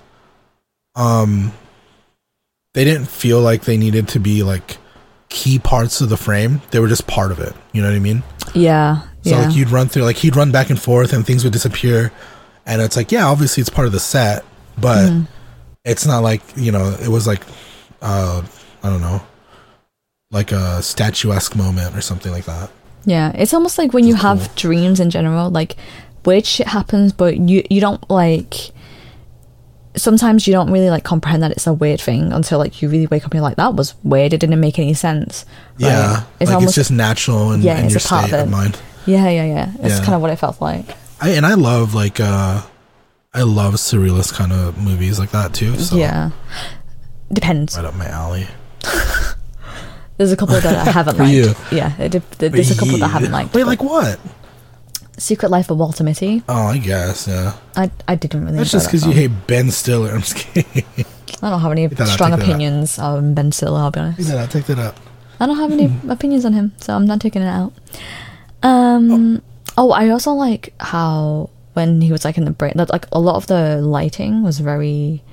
[0.95, 1.51] Um,
[2.73, 4.77] they didn't feel like they needed to be like
[5.29, 6.61] key parts of the frame.
[6.71, 7.53] They were just part of it.
[7.73, 8.23] You know what I mean?
[8.53, 9.01] Yeah.
[9.23, 9.45] So yeah.
[9.47, 12.11] like you'd run through, like he'd run back and forth, and things would disappear,
[12.65, 14.43] and it's like, yeah, obviously it's part of the set,
[14.79, 15.23] but Mm-hmm.
[15.85, 17.43] it's not like you know, it was like,
[18.01, 18.41] uh,
[18.83, 19.21] I don't know,
[20.31, 22.69] like a statuesque moment or something like that.
[23.05, 25.75] Yeah, it's almost like when you It's have dreams in general, like
[26.25, 28.71] weird shit happens, but you you don't like.
[29.97, 33.07] Sometimes you don't really like comprehend that it's a weird thing until like you really
[33.07, 34.31] wake up and you're like, that was weird.
[34.33, 35.45] It didn't make any sense.
[35.81, 35.89] right?
[35.89, 38.33] Yeah, it's like almost it's just natural and Yeah, in it's your a part state
[38.35, 38.51] of of it.
[38.51, 38.79] mind.
[39.05, 39.71] yeah, yeah, yeah.
[39.81, 40.03] It's Yeah.
[40.05, 40.85] kind of what it felt like.
[41.19, 42.61] I and I love like uh,
[43.33, 45.75] I love surrealist kind of movies like that too.
[45.77, 46.29] So Yeah,
[47.33, 47.75] depends.
[47.75, 48.47] right up my alley.
[50.21, 51.31] There's a couple that I haven't liked.
[51.33, 51.55] you.
[51.71, 53.55] Yeah, it, there's a couple that I haven't liked.
[53.55, 54.19] Wait, like what?
[55.17, 56.43] Secret Life of Walter Mitty.
[56.47, 57.57] Oh, I guess yeah.
[57.75, 58.57] I I didn't really.
[58.57, 60.11] That's just that because you hate Ben Stiller.
[60.13, 60.85] I'm just kidding.
[61.41, 63.79] I don't have any strong opinions on Ben Stiller.
[63.79, 64.27] I'll be honest.
[64.29, 64.51] That out.
[64.51, 64.95] Take that out.
[65.39, 67.73] I don't have any opinions on him, so I'm not taking it out.
[68.61, 69.41] Um.
[69.75, 73.19] Oh, I also like how when he was like in the brain, that like a
[73.19, 75.23] lot of the lighting was very,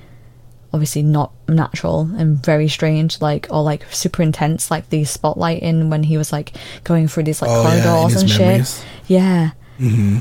[0.73, 5.89] obviously not natural and very strange, like or like super intense, like the spotlight spotlighting
[5.89, 6.53] when he was like
[6.83, 8.39] going through these like Oh, corridors his and shit.
[8.41, 8.83] memories.
[9.07, 9.51] Yeah.
[9.79, 10.17] Mm-hmm.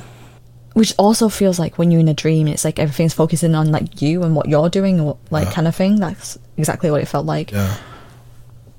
[0.74, 4.00] Which also feels like when you're in a dream, it's like everything's focusing on like
[4.00, 5.52] you and what you're doing, and what, like Yeah.
[5.52, 5.96] kind of thing.
[5.96, 7.50] That's exactly what it felt like.
[7.52, 7.74] Yeah.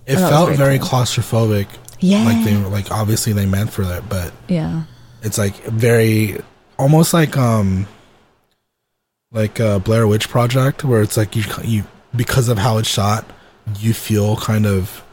[0.08, 0.88] It felt very very cool.
[0.88, 1.67] claustrophobic.
[1.99, 2.23] Yeah.
[2.23, 4.84] Like they were like obviously they meant for that, but Yeah.
[5.21, 6.41] it's like very
[6.77, 7.86] almost like um
[9.31, 11.83] like uh Blair Witch Project where it's like you you
[12.15, 13.25] because of how it's shot,
[13.77, 15.03] you feel kind of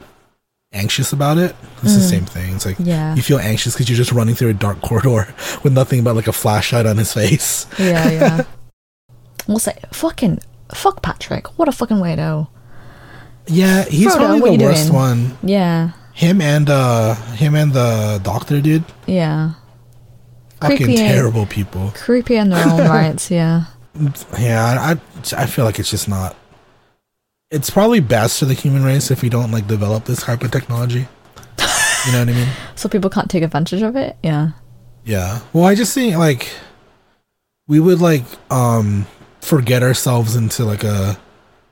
[0.72, 1.54] anxious about it.
[1.82, 2.54] It's the same thing.
[2.56, 2.86] It's like Mm.
[2.86, 3.14] Yeah.
[3.14, 6.26] you feel anxious because you're just running through a dark corridor with nothing but like
[6.26, 7.66] a flashlight on his face.
[7.78, 8.44] Yeah, yeah.
[9.46, 10.40] we'll say fucking
[10.74, 11.58] fuck Patrick.
[11.58, 12.48] What a fucking weirdo.
[13.46, 14.94] Yeah, he's Frodo, probably the worst doing?
[14.96, 15.38] one.
[15.42, 15.90] Yeah.
[16.14, 18.84] Him and uh him and the doctor dude.
[19.06, 19.52] Yeah.
[20.60, 21.92] Fucking Creepy, terrible people.
[21.94, 23.66] Creepy in their own rights, yeah.
[24.38, 25.00] Yeah, I,
[25.36, 26.36] I feel like it's just not.
[27.50, 30.50] It's probably best for the human race if we don't like develop this type of
[30.50, 31.06] technology.
[32.06, 32.48] You know what I mean?
[32.76, 34.16] So people can't take advantage of it?
[34.22, 34.50] Yeah.
[35.04, 35.40] Yeah.
[35.52, 36.50] Well, I just think like
[37.66, 39.06] we would like um
[39.40, 41.18] forget ourselves into like a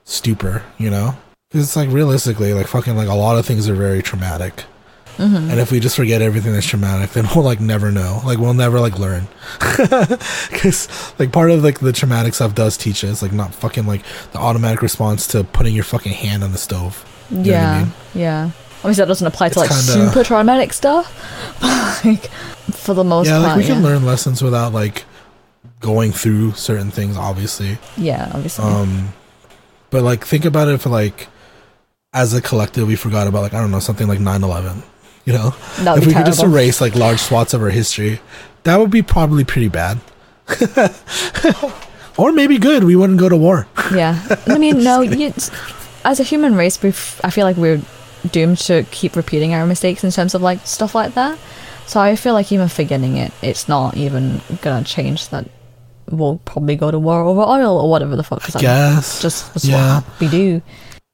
[0.03, 1.15] stupor, you know?
[1.49, 4.63] Because it's like realistically, like fucking like a lot of things are very traumatic.
[5.17, 5.49] Mm-hmm.
[5.51, 8.21] And if we just forget everything that's traumatic, then we'll like never know.
[8.25, 9.27] Like we'll never like learn.
[10.49, 10.87] Because
[11.19, 14.39] like part of like the traumatic stuff does teach us like not fucking like the
[14.39, 17.05] automatic response to putting your fucking hand on the stove.
[17.29, 17.83] You what I yeah.
[17.83, 17.93] mean?
[18.13, 18.51] Yeah.
[18.79, 21.11] Obviously that doesn't apply to like kinda- super traumatic stuff.
[22.05, 22.29] like
[22.71, 23.47] for the most Yeah, part.
[23.49, 25.05] like we can learn lessons without like
[25.79, 27.15] going through certain things.
[27.17, 27.77] Obviously.
[27.97, 28.65] Yeah, obviously.
[28.65, 29.13] Um,
[29.91, 31.27] but like, think about it for like,
[32.13, 34.83] as a collective, we forgot about like I don't know something like 9-11.
[35.25, 38.19] You know, That would if we could just erase like large swaths of our history,
[38.63, 39.99] that would be probably pretty bad.
[42.17, 42.83] or maybe good.
[42.83, 43.67] We wouldn't go to war.
[43.93, 45.01] Yeah, I mean, no.
[45.01, 45.33] You,
[46.03, 46.89] as a human race, we
[47.23, 47.81] I feel like we're
[48.31, 51.37] doomed to keep repeating our mistakes in terms of like stuff like that.
[51.87, 55.45] So I feel like even forgetting it, it's not even gonna change that.
[56.09, 58.41] We'll probably go to war over oil or whatever the fuck.
[58.41, 59.21] 'cause I guess.
[59.21, 60.01] just yeah.
[60.01, 60.61] what we do.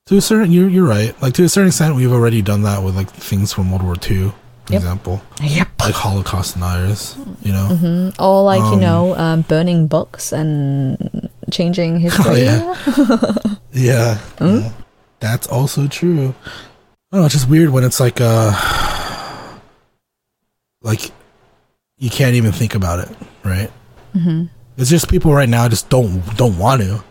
[0.08, 1.20] To a certain, you're you're right.
[1.22, 3.96] Like to a certain extent, we've already done that with like things from World War
[4.10, 4.34] II and
[4.70, 4.82] Yep.
[4.82, 5.68] example, Yep.
[5.80, 7.16] like Holocaust deniers.
[7.42, 8.16] You know, Mhm.
[8.20, 12.26] Or like you Um, know, um, burning books and changing history.
[12.48, 12.76] Oh,
[13.46, 13.56] yeah.
[13.72, 14.58] yeah, Hmm?
[14.60, 14.72] yeah.
[15.20, 16.34] that's also true.
[17.12, 18.52] I don't know, it's just weird when it's like uh,
[20.82, 21.12] like
[22.00, 23.10] you can't even think about it,
[23.44, 23.70] right?
[24.16, 24.50] Mhm.
[24.78, 27.04] It's just people right now just don't don't want to,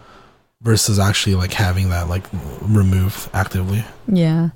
[0.62, 2.24] versus actually like having that like
[2.62, 3.84] removed actively.
[4.06, 4.50] Yeah.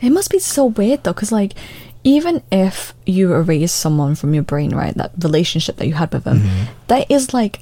[0.00, 1.54] It must be so weird though, because like,
[2.04, 6.24] even if you erase someone from your brain, right, that relationship that you had with
[6.24, 6.64] them, Mm-hmm.
[6.88, 7.60] there is like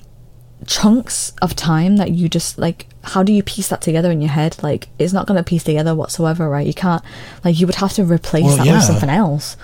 [0.66, 2.86] chunks of time that you just like.
[3.02, 4.56] How do you piece that together in your head?
[4.64, 6.66] Like, it's not going to piece together whatsoever, right?
[6.66, 7.04] You can't.
[7.44, 8.74] Like, you would have to replace Well, that yeah.
[8.74, 9.56] with something else.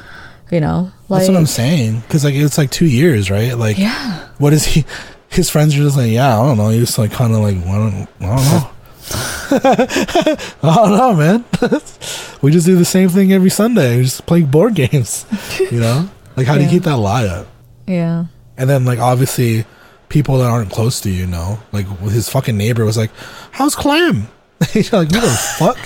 [0.52, 2.00] You know, like That's what I'm saying.
[2.00, 3.56] Because like it's like two years, right?
[3.58, 4.84] Like, yeah, what is he?
[5.32, 6.68] His friends are just like, yeah, I don't know.
[6.68, 8.70] He's like kind of like, I don't, I don't know.
[10.62, 11.44] I don't know, man.
[12.42, 13.96] we just do the same thing every Sunday.
[13.98, 15.26] We just play board games.
[15.58, 16.70] You know, like how do you Yeah.
[16.72, 17.46] keep that lie up?
[17.86, 19.64] yeah, And then like obviously
[20.08, 23.10] people that aren't close to you know, like his fucking neighbor was like,
[23.52, 24.28] "How's Clem?"
[24.72, 25.78] You're like, "What the fuck?"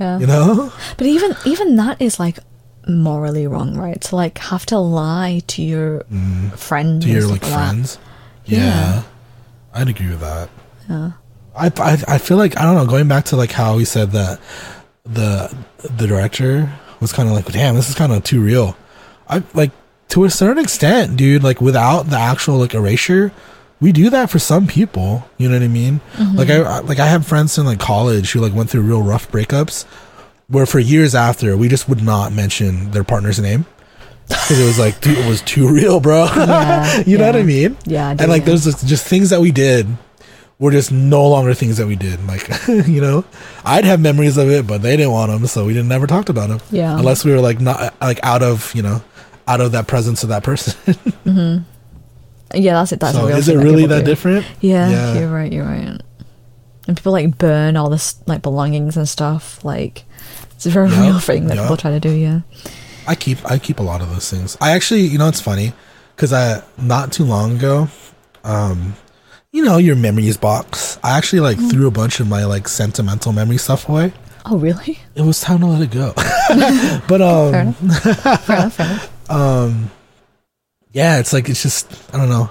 [0.00, 0.18] yeah.
[0.18, 0.72] You know?
[0.96, 2.38] But even even that is like
[2.88, 4.00] morally wrong, right?
[4.00, 6.00] To like have to lie to your
[6.56, 7.08] friends, Mm.
[7.08, 7.98] to your like friends.
[8.44, 8.58] Yeah.
[8.60, 9.02] Yeah.
[9.74, 10.48] I'd agree with that.
[10.88, 11.10] Yeah.
[11.56, 12.86] I, I I feel like I don't know.
[12.86, 14.40] Going back to like how he said that
[15.04, 18.76] the the director was kind of like, damn, this is kind of too real.
[19.28, 19.70] I like
[20.08, 21.42] to a certain extent, dude.
[21.42, 23.32] Like without the actual like erasure,
[23.80, 25.28] we do that for some people.
[25.38, 26.00] You know what I mean?
[26.34, 29.02] Like I I- like I have friends in like college who like went through real
[29.02, 29.84] rough breakups,
[30.48, 33.66] where for years after we just would not mention their partner's name.
[34.28, 36.26] Because it was like, dude, it was too real, bro.
[36.36, 37.76] Yeah, you know what I mean?
[37.84, 39.86] Yeah, I and like, there's just, just things that we did
[40.58, 42.24] were just no longer things that we did.
[42.26, 43.24] Like, you know,
[43.64, 46.28] I'd have memories of it, but they didn't want them, so we didn't never talked
[46.28, 46.60] about them.
[46.72, 46.98] Yeah.
[46.98, 49.00] Unless we were like not like out of you know
[49.46, 50.94] out of that presence of that person.
[51.24, 51.58] Hmm.
[52.54, 53.00] Yeah, that's it.
[53.00, 54.06] That's so is it really that do.
[54.06, 54.46] different?
[54.60, 55.18] Yeah, Yeah.
[55.20, 55.52] you're right.
[55.52, 56.00] You're right.
[56.88, 59.64] And people like burn all this like belongings and stuff.
[59.64, 60.04] Like
[60.56, 61.62] it's a very Yeah, real thing that yeah.
[61.62, 62.10] people try to do.
[62.10, 62.40] Yeah.
[63.06, 64.56] I keep I keep a lot of those things.
[64.60, 65.72] I actually, you know, it's funny
[66.16, 67.88] because I not too long ago,
[68.42, 68.94] um,
[69.52, 70.98] you know, your memories box.
[71.04, 71.70] I actually like Mm.
[71.70, 74.12] threw a bunch of my like sentimental memory stuff away.
[74.44, 74.98] Oh, really?
[75.14, 76.12] It was time to let it go.
[77.08, 78.44] but um, Fair enough.
[78.44, 78.74] Fair enough.
[78.74, 79.30] Fair enough.
[79.30, 79.90] um
[80.92, 82.48] yeah it's like it's just i don't know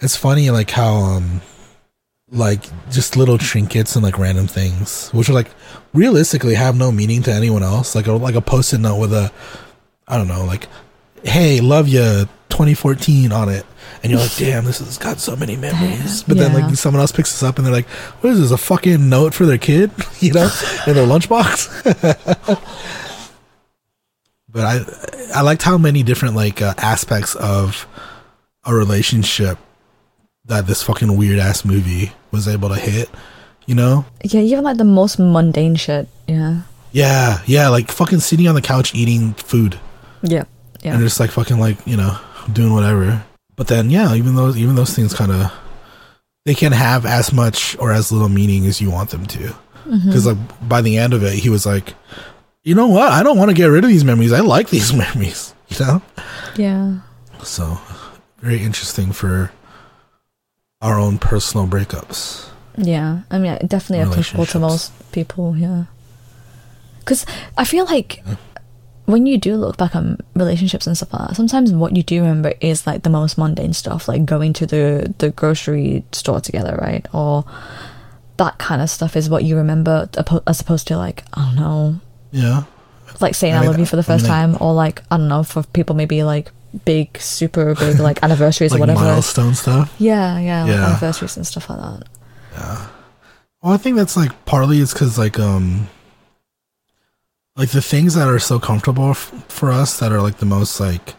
[0.00, 1.40] it's funny like how um
[2.32, 5.50] like just little trinkets and like random things which are like
[5.92, 7.94] realistically have no meaning to anyone else.
[7.94, 9.30] Like a like a post-it note with a
[10.08, 10.66] i don't know like
[11.22, 13.64] hey love you 2014 on it.
[14.02, 16.22] And you're like damn this has got so many memories.
[16.24, 18.58] but then like someone else picks this up and they're like what is this a
[18.58, 19.90] fucking note for their kid?
[20.20, 20.50] You know?
[20.86, 21.68] In their lunchbox?
[24.52, 27.86] But I I liked how many different like uh, aspects of
[28.64, 29.58] a relationship
[30.46, 33.08] that this fucking weird ass movie was able to hit.
[33.66, 34.04] You know?
[34.24, 36.08] Yeah, even like the most mundane shit.
[36.26, 36.62] Yeah.
[36.90, 39.78] Yeah, yeah, like fucking sitting on the couch eating food
[40.22, 40.44] Yeah.
[40.82, 40.94] Yeah.
[40.94, 42.18] and just like fucking like you know
[42.52, 43.24] doing whatever.
[43.56, 45.50] But then yeah, even those even those things kind of
[46.44, 49.38] they can have as much or as little meaning as you want them to.
[49.38, 50.06] Mm-hmm.
[50.06, 51.94] Because like by the end of it, he was like,
[52.64, 53.10] you know what?
[53.12, 54.32] I don't want to get rid of these memories.
[54.32, 55.54] I like these memories.
[55.68, 56.02] You know.
[56.56, 56.98] yeah.
[57.42, 57.78] So,
[58.40, 59.50] very interesting for
[60.82, 62.48] our own personal breakups.
[62.76, 65.56] Yeah, I mean, definitely applicable to most people.
[65.56, 65.84] Yeah,
[66.98, 67.24] because
[67.56, 68.22] I feel like
[69.06, 72.20] when you do look back on relationships and stuff like that, sometimes what you do
[72.20, 76.78] remember is like the most mundane stuff, like going to the the grocery store together,
[76.80, 77.06] right?
[77.14, 77.44] Or
[78.38, 80.08] that kind of stuff is what you remember,
[80.46, 82.62] as opposed to like I don't know, Yeah.
[83.20, 85.18] like saying I I, love you for the I mean, first time, or like I
[85.18, 86.50] don't know, for people maybe like
[86.84, 89.00] big, super big like anniversaries Like or whatever.
[89.00, 89.94] milestone stuff.
[89.98, 92.08] Yeah, yeah, like anniversaries and stuff like that.
[92.52, 92.86] Yeah.
[93.62, 95.88] Well, I think that's like partly it's because like um,
[97.56, 100.80] like the things that are so comfortable f- for us that are like the most
[100.80, 101.14] like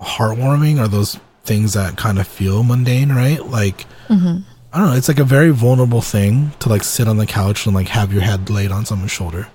[0.00, 3.44] heartwarming are those things that kind of feel mundane, right?
[3.46, 4.38] Like hmm
[4.74, 7.66] I don't know, it's like a very vulnerable thing to like sit on the couch
[7.66, 9.48] and like have your head laid on someone's shoulder.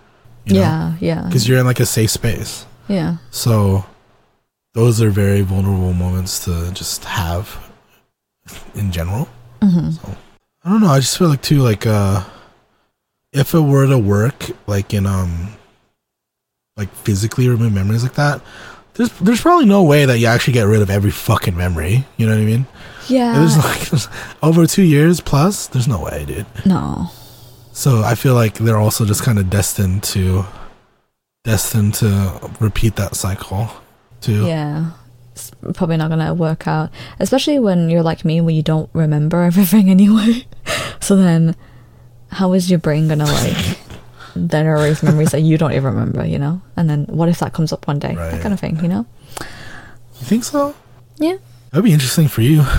[0.45, 2.65] Yeah, yeah, Because you're in like a safe space.
[2.88, 3.17] yeah.
[3.32, 3.84] So
[4.77, 7.71] those are very vulnerable moments to just have
[8.75, 9.27] in general.
[9.59, 9.89] hmm
[10.63, 12.23] I don't know, I just feel like too like uh
[13.33, 15.49] if it were to work like in um
[16.77, 18.39] like physically remove memories like that,
[18.93, 22.05] there's there's probably no way that you actually get rid of every fucking memory.
[22.17, 22.67] You know what I mean?
[23.07, 23.33] Yeah.
[23.33, 24.11] There's like
[24.43, 26.45] over two years plus, there's no way, dude.
[26.67, 27.09] no.
[27.71, 30.45] So I feel like they're also just kind of destined to
[31.43, 33.71] destined to repeat that cycle
[34.21, 34.45] too.
[34.45, 34.91] Yeah.
[35.32, 36.89] It's probably not gonna work out.
[37.19, 40.45] Especially when you're like me where you don't remember everything anyway.
[40.99, 41.56] so then
[42.32, 43.77] how is your brain gonna like
[44.36, 46.62] then erase memories that you don't even remember, you know?
[46.75, 48.15] And then what if that comes up one day?
[48.15, 49.06] That kind of thing, you know?
[49.39, 50.75] You think so?
[51.17, 51.38] Yeah.
[51.71, 52.63] That'd be interesting for you.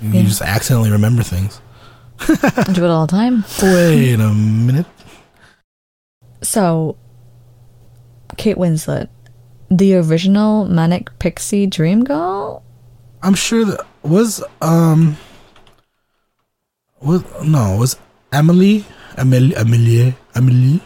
[0.00, 1.60] You just accidentally remember things.
[2.20, 3.44] I do it all the time.
[3.60, 4.86] Wait a minute.
[6.40, 6.96] So
[8.36, 9.08] Kate Winslet,
[9.70, 12.62] the original Manic Pixie Dream Girl?
[13.22, 15.16] I'm sure that was um
[17.00, 17.96] was no was
[18.32, 18.84] Amélie
[19.16, 20.80] Amélie Amélie Amélie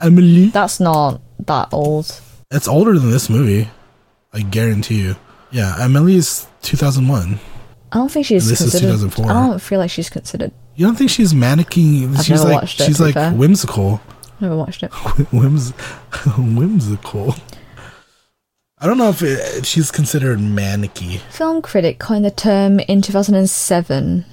[0.00, 0.52] Amélie.
[0.52, 2.20] That's not that old.
[2.50, 3.68] It's older than this movie.
[4.32, 5.16] I guarantee you.
[5.50, 7.38] Yeah, Amélie is 2001.
[7.92, 9.30] I don't think she's This is considered 2004.
[9.30, 12.14] I don't feel like she's considered You don't think she's mannequin?
[12.14, 13.32] I've she's never like watched it, she's like fair.
[13.32, 14.00] whimsical.
[14.40, 14.88] never watched it.
[15.32, 15.70] Whims
[16.38, 17.34] whimsical.
[18.80, 21.18] I don't know if it, she's considered manicky.
[21.30, 24.24] Film critic coined the term in 2007.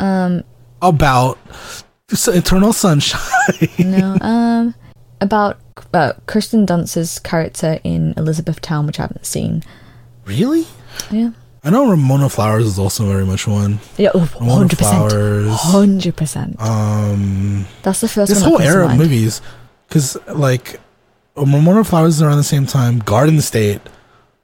[0.00, 0.44] Um,
[0.80, 1.38] About
[2.10, 3.20] Eternal Sunshine.
[3.78, 4.74] no, um,
[5.20, 5.58] about
[5.92, 9.62] uh, Kirsten Dunst's character in Elizabethtown, which I haven't seen.
[10.24, 10.66] really?
[11.10, 11.30] Yeah,
[11.62, 13.78] I know Ramona Flowers is also very much one.
[13.98, 14.78] yeah, oh, Ramona 100%.
[14.78, 15.48] Flowers.
[15.58, 16.60] 100%.
[16.60, 18.50] Um, That's the first this one.
[18.50, 19.42] whole that comes to era of movies,
[19.88, 20.80] because like
[21.38, 22.98] Ramona Flowers is around the same time.
[23.00, 23.80] Garden State,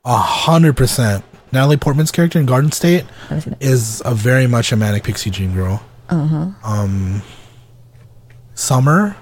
[0.05, 1.25] a hundred percent.
[1.53, 3.63] Natalie Portman's character in Garden State Never seen it.
[3.63, 5.83] is a very much a manic pixie dream girl.
[6.09, 6.47] Uh-huh.
[6.65, 7.23] Um,
[8.55, 9.17] Summer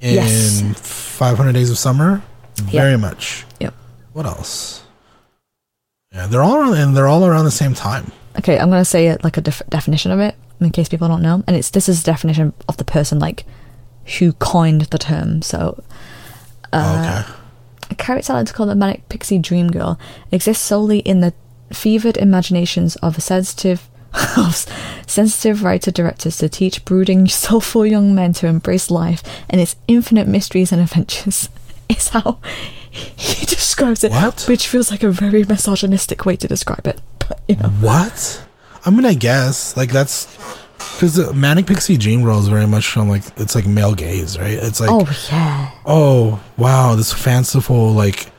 [0.00, 0.62] in Yes.
[0.78, 2.22] 500 Days of Summer,
[2.56, 3.44] very much.
[3.60, 3.74] Yep.
[4.12, 4.82] What else?
[6.12, 8.12] Yeah, they're all around, and they're all around the same time.
[8.38, 11.42] Okay, I'm gonna say like a def- definition of it in case people don't know,
[11.46, 13.44] and it's this is the definition of the person like
[14.18, 15.40] who coined the term.
[15.42, 15.82] So,
[16.72, 17.32] uh, okay.
[17.90, 19.98] a character called the manic pixie dream girl
[20.30, 21.32] exists solely in the
[21.72, 23.88] fevered imaginations of sensitive.
[24.36, 24.66] of
[25.06, 30.28] sensitive writer directors to teach brooding, soulful young men to embrace life and its infinite
[30.28, 31.48] mysteries and adventures.
[31.88, 32.38] Is how
[32.90, 34.44] he describes it, What?
[34.48, 37.00] which feels like a very misogynistic way to describe it.
[37.20, 38.44] But you know, What?
[38.84, 40.26] I mean, I guess like that's
[40.94, 44.38] because the manic pixie dream girl is very much on like it's like male gaze,
[44.38, 44.52] right?
[44.52, 48.30] It's like oh yeah, oh wow, this fanciful like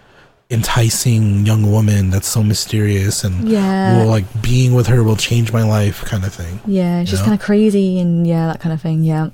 [0.50, 3.98] enticing young woman that's so mysterious and Yeah.
[3.98, 6.60] will like being with her will change my life kind of thing.
[6.66, 7.26] Yeah, she's know?
[7.26, 9.04] kind of crazy and yeah, that kind of thing.
[9.04, 9.30] Yeah.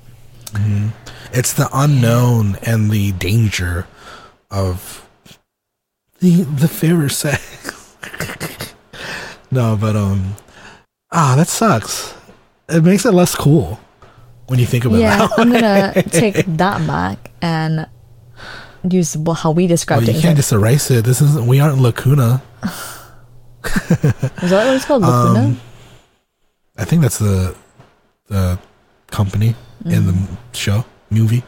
[1.32, 3.86] It's the unknown and the danger
[4.50, 5.06] of
[6.20, 7.94] the the fairer sex.
[9.50, 10.34] no, but um,
[11.12, 12.14] ah, that sucks.
[12.70, 13.78] It makes it less cool
[14.46, 15.00] when you think about it.
[15.00, 15.28] Yeah.
[15.36, 17.86] I'm gonna take that back and
[18.88, 20.22] use well, how we Well, described you it.
[20.22, 21.04] can't just erase it.
[21.04, 21.46] This isn't.
[21.46, 22.42] We aren't Lacuna.
[23.64, 25.02] Is that what it's called?
[25.02, 25.40] Lacuna?
[25.40, 25.60] Um,
[26.78, 27.54] I think that's the
[28.28, 28.58] the
[29.10, 29.54] company
[29.84, 30.36] in the Mm.
[30.52, 31.42] show movie.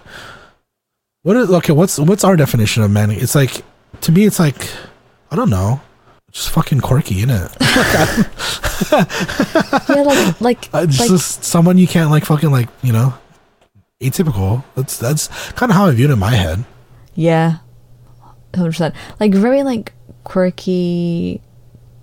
[1.23, 1.73] What is okay?
[1.73, 3.23] What's what's our definition of manic?
[3.23, 3.63] It's like
[4.03, 4.69] to me, it's like
[5.31, 5.81] I don't know,
[6.33, 7.53] just fucking quirky, isn't it?
[8.93, 13.15] yeah, like like Uh, It's like just someone you can't like fucking like you know
[14.01, 14.65] atypical.
[14.75, 16.65] That's that's kind of how I viewed it in my head.
[17.15, 17.59] yeah,
[18.55, 18.95] hundred percent.
[19.21, 19.93] Like very like
[20.25, 21.41] quirky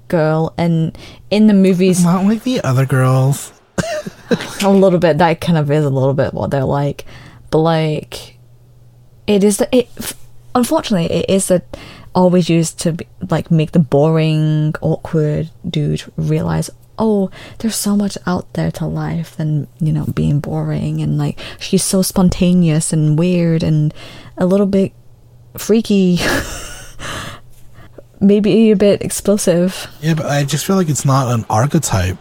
[0.07, 0.97] girl, and
[1.29, 3.51] in the movies, Not like the other girls.
[4.63, 7.05] a little bit that kind of is a little bit what they're like,
[7.49, 8.37] but like
[9.27, 9.89] it is it.
[10.55, 11.61] Unfortunately, it is the
[12.13, 18.17] always used to be, like make the boring, awkward dude realize, oh, there's so much
[18.25, 23.17] out there to life than you know being boring, and like she's so spontaneous and
[23.17, 23.93] weird and
[24.37, 24.93] a little bit
[25.57, 26.19] freaky,
[28.19, 29.87] maybe a bit explosive.
[30.01, 32.17] Yeah, but I just feel like it's not an archetype.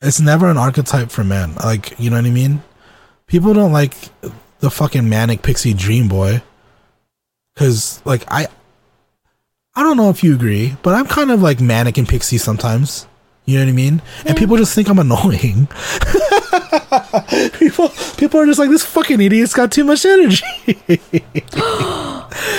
[0.00, 1.54] It's never an archetype for men.
[1.54, 2.62] Like, you know what I mean?
[3.26, 3.94] People don't like
[4.58, 6.42] the fucking manic pixie dream boy.
[7.56, 8.48] Cause like I
[9.74, 13.06] I don't know if you agree, but I'm kind of like manic and pixie sometimes.
[13.46, 14.02] You know what I mean?
[14.26, 15.66] And people just think I'm annoying.
[17.58, 20.44] people people are just like this fucking idiot's got too much energy.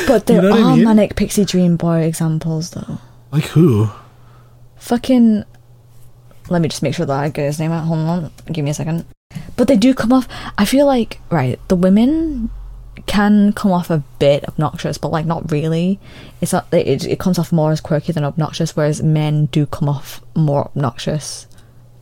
[0.05, 0.85] But there know what I are mean?
[0.85, 2.99] manic pixie dream boy examples though.
[3.31, 3.89] like who?
[4.77, 5.43] fucking
[6.49, 7.85] let me just make sure that I get his name out.
[7.85, 9.05] Hold on, give me a second.
[9.55, 10.27] But they do come off.
[10.57, 12.49] I feel like right, the women
[13.05, 15.99] can come off a bit obnoxious, but like not really.
[16.41, 16.67] It's not.
[16.71, 20.65] It, it comes off more as quirky than obnoxious, whereas men do come off more
[20.65, 21.47] obnoxious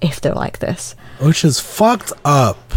[0.01, 0.95] if they're like this.
[1.19, 2.57] Which is fucked up.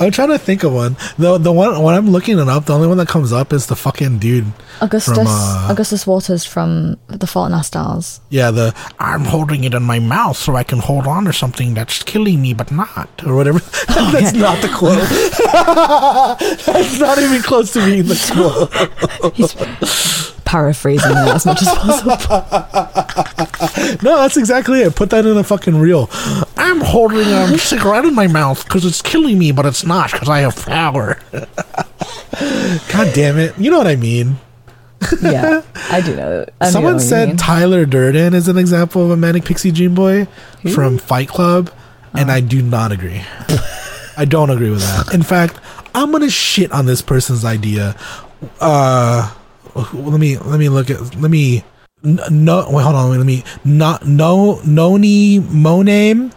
[0.00, 0.96] I'm trying to think of one.
[1.18, 3.66] The the one when I'm looking it up, the only one that comes up is
[3.66, 4.46] the fucking dude.
[4.80, 8.20] Augustus From, uh, Augustus Waters from The Fault in Our Stars.
[8.30, 11.74] Yeah, the I'm holding it in my mouth so I can hold on to something
[11.74, 13.58] that's killing me but not or whatever.
[13.88, 14.98] that's not the quote.
[16.66, 20.31] that's not even close to being the quote.
[20.52, 22.16] Paraphrasing that as much as possible.
[24.02, 24.94] No, that's exactly it.
[24.96, 26.10] Put that in a fucking reel.
[26.56, 30.28] I'm holding a cigarette in my mouth because it's killing me, but it's not because
[30.28, 31.18] I have power.
[32.92, 33.56] God damn it!
[33.58, 34.36] You know what I mean.
[35.22, 36.44] yeah, I do know.
[36.60, 37.36] I do know Someone said mean.
[37.38, 40.26] Tyler Durden is an example of a manic pixie dream boy
[40.74, 41.70] from Fight Club,
[42.14, 42.34] and Oh.
[42.34, 43.22] I do not agree.
[44.18, 45.14] I don't agree with that.
[45.14, 45.58] In fact,
[45.94, 47.96] I'm gonna shit on this person's idea.
[48.60, 49.32] Uh,
[49.74, 51.64] let me let me look at let me
[52.02, 56.32] no wait hold on wait, let me not no noni mo name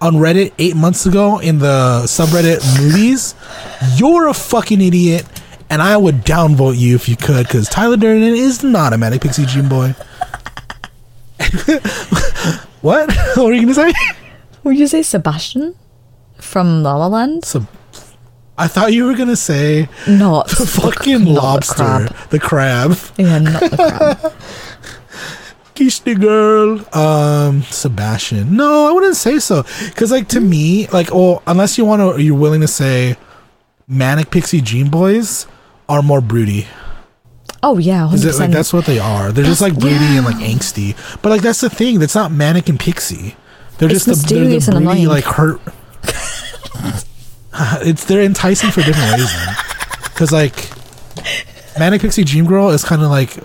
[0.00, 3.34] on Reddit eight months ago in the subreddit movies.
[3.96, 5.26] You're a fucking idiot.
[5.68, 9.20] And I would downvote you if you could, because Tyler Durden is not a Manic
[9.20, 9.94] Pixie Dream Boy.
[12.80, 13.14] what?
[13.34, 13.92] what were you gonna say?
[14.64, 15.76] Would you say Sebastian
[16.38, 17.44] from La La Land?
[18.60, 22.16] I thought you were gonna say Not the fucking not the lobster, crab.
[22.30, 24.32] the crab, Yeah, not the crab.
[26.04, 26.84] the girl.
[26.94, 28.54] Um, Sebastian.
[28.54, 32.22] No, I wouldn't say so, because like to me, like, oh, unless you want to,
[32.22, 33.16] you're willing to say,
[33.88, 35.46] Manic Pixie Dream Boys
[35.88, 36.66] are more broody.
[37.62, 39.32] Oh yeah, Is it like that's what they are?
[39.32, 40.96] They're just like That's- broody and like angsty.
[41.22, 41.98] But like that's the thing.
[41.98, 43.36] That's not manic and pixie.
[43.78, 45.60] They're It's just the, they're the broody like hurt.
[47.82, 49.56] it's they're enticing for different reasons.
[50.04, 50.70] Because like
[51.78, 53.36] manic pixie dream girl is kind of like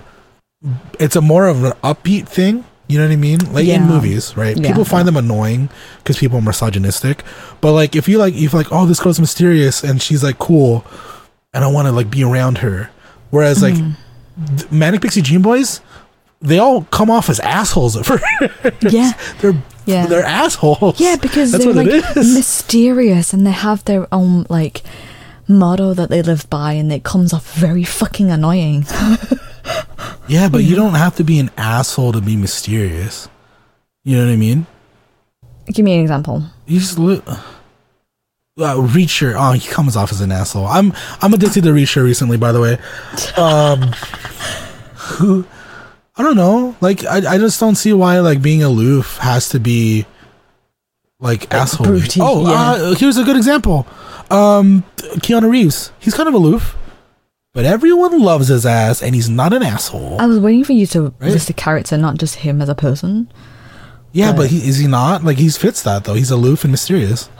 [1.00, 2.66] it's a more of an upbeat thing.
[2.88, 3.40] You know what I mean?
[3.52, 4.56] Like in movies, right?
[4.56, 4.68] Yeah.
[4.68, 7.24] People find them annoying because people are misogynistic.
[7.60, 10.86] But like if you like, if like, oh, this girl's mysterious and she's like cool,
[11.54, 12.90] and I want to like be around her.
[13.32, 14.78] Whereas like Mm-hmm.
[14.78, 15.80] Manic Pixie Dream Boys,
[16.42, 18.24] they all come off as assholes at first.
[18.94, 19.54] yeah, they're
[19.86, 20.08] Yeah.
[20.08, 21.00] they're assholes.
[21.00, 24.84] yeah, because that's they're like mysterious and they have their own like
[25.48, 28.86] motto that they live by, and it comes off very fucking annoying.
[30.28, 33.30] yeah, but you don't have to be an asshole to be mysterious.
[34.04, 34.68] You know what I mean?
[35.68, 36.44] Give me an example.
[36.66, 37.28] You just look.
[37.28, 40.66] Uh, Reacher, oh, he comes off as an asshole.
[40.66, 42.78] I'm I'm addicted to Reacher recently, by the way.
[43.36, 43.82] Um,
[44.96, 45.46] who
[46.18, 46.76] I don't know.
[46.82, 50.06] Like I, I just don't see why like being aloof has to be
[51.20, 51.88] like asshole.
[51.88, 52.72] broody, Oh, yeah.
[52.92, 53.86] uh, here's a good example.
[54.32, 54.84] Um,
[55.22, 55.92] Keanu Reeves.
[56.00, 56.76] He's kind of aloof,
[57.54, 60.20] but everyone loves his ass, and he's not an asshole.
[60.20, 61.32] I was waiting for you to Right.
[61.32, 63.30] list a character, not just him as a person.
[64.14, 65.24] yeah, but but- he, is he not?
[65.24, 66.14] Like he fits that though.
[66.16, 67.30] He's aloof and mysterious.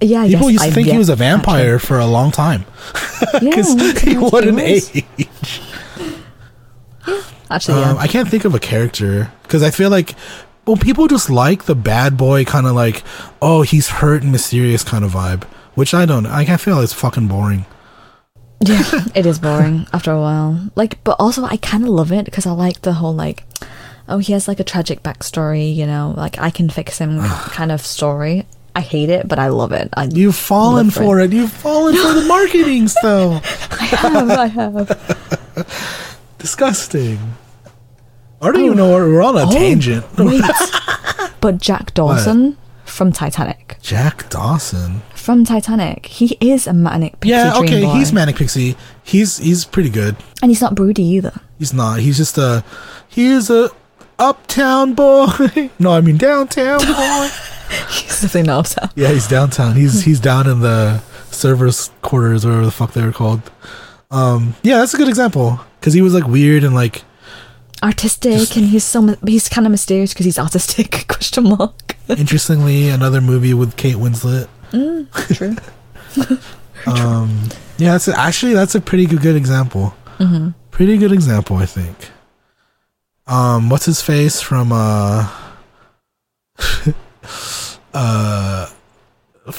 [0.00, 2.30] Yeah, I People guess used to I- think he was a vampire for a long
[2.30, 2.64] time
[2.94, 3.48] Actually.
[3.48, 5.04] Yeah, because he wouldn't age.
[7.54, 8.02] Actually, Um, yeah.
[8.02, 10.14] I can't think of a character because I feel like,
[10.66, 13.02] well, people just like the bad boy kind of like,
[13.40, 15.44] oh, he's hurt and mysterious kind of vibe,
[15.74, 16.26] which I don't.
[16.26, 17.66] I can feel it's fucking boring.
[18.60, 18.82] Yeah,
[19.14, 20.70] it is boring after a while.
[20.74, 23.44] Like, but also I kind of love it because I like the whole like,
[24.08, 25.74] oh, he has like a tragic backstory.
[25.74, 27.20] You know, like I can fix him
[27.54, 28.46] kind of story.
[28.74, 29.88] I hate it, but I love it.
[29.96, 31.32] I, You've fallen for for it.
[31.32, 33.40] You've fallen for the marketing still.
[33.70, 34.74] I have, I have.
[36.38, 37.18] Disgusting.
[38.44, 40.04] I don't even know where we're on a Oh, tangent.
[40.18, 40.42] Wait,
[41.40, 43.76] but Jack Dawson from Titanic.
[43.82, 45.02] Jack Dawson.
[45.14, 47.92] From Titanic, he is a manic pixie Yeah, okay, boy.
[47.94, 48.76] he's manic pixie.
[49.02, 50.16] He's he's pretty good.
[50.42, 51.40] and he's not broody either.
[51.58, 52.00] He's not.
[52.00, 52.62] He's just a.
[53.08, 53.70] He is a
[54.18, 55.70] uptown boy.
[55.78, 57.28] no, I mean downtown boy.
[57.90, 58.92] He's definitely not upset.
[58.94, 59.74] Yeah, he's downtown.
[59.74, 60.98] He's he's down in the
[61.30, 63.50] servers' quarters, or whatever the fuck they were called.
[64.10, 67.02] Um, yeah, that's a good example because he was like weird and like
[67.84, 71.04] Artistic, and he's so he's kind of mysterious because he's artistic.
[71.08, 71.96] Question mark.
[72.08, 74.48] interestingly another movie with Kate Winslet.
[75.34, 75.56] True.
[76.86, 79.94] Um, yeah, that's a, actually that's a pretty good, good example.
[80.18, 81.96] hmm Pretty good example, I think.
[83.26, 85.26] Um, what's his face from uh,
[87.94, 88.66] uh,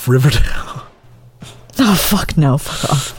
[0.08, 0.84] Riverdale?
[1.80, 2.60] Oh fuck no!
[2.60, 3.14] Fuck off.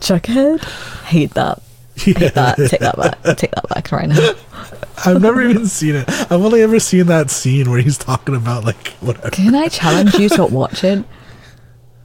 [0.00, 0.62] Jughead.
[1.06, 1.60] Hate that.
[2.04, 2.56] That.
[2.70, 3.36] Take that back.
[3.36, 4.32] Take that back right now.
[5.06, 6.08] I've never even seen it.
[6.08, 9.30] I've only ever seen that scene where he's talking about like whatever.
[9.30, 11.04] Can I challenge you to watch it?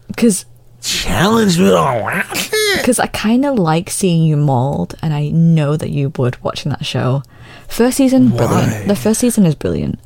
[0.08, 0.46] Because
[0.82, 2.82] Challenge me to watch it.
[2.82, 6.72] because I kind of like seeing you mauled, and I know that you would watching
[6.72, 7.24] that show.
[7.70, 8.38] First season, Why?
[8.38, 8.88] brilliant.
[8.90, 9.98] The first season is brilliant.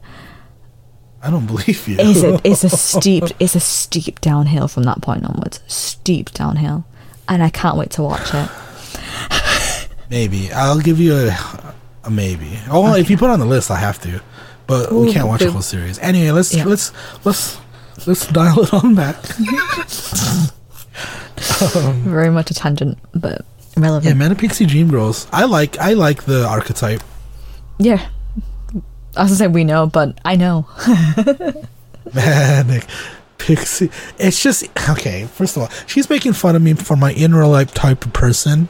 [1.24, 1.96] I don't believe you.
[2.00, 5.62] It's a, it's a steep it's a steep downhill from that point onwards.
[5.68, 6.86] Steep downhill,
[7.28, 8.50] and I can't wait to watch it.
[10.10, 11.38] Maybe I'll give you a,
[12.04, 12.60] a maybe.
[12.70, 14.22] Oh, if you put it on the list, I have to.
[14.68, 15.98] But we can't watch the whole series.
[16.00, 16.66] Anyway, let's Yeah.
[16.66, 16.92] let's
[17.24, 17.58] let's
[18.06, 19.16] let's dial it on back.
[22.04, 23.46] Very much a tangent, but
[23.76, 24.06] relevant.
[24.06, 24.14] yeah.
[24.14, 25.28] Manic Pixie Dream Girls.
[25.32, 27.02] I like I like the archetype.
[27.80, 28.10] Yeah.
[29.16, 30.68] I was gonna say we know, but I know.
[32.14, 32.86] Manic
[33.38, 33.90] Pixie.
[34.18, 35.26] It's just okay.
[35.28, 38.14] First of all, she's making fun of me for my in real life type of
[38.14, 38.68] person,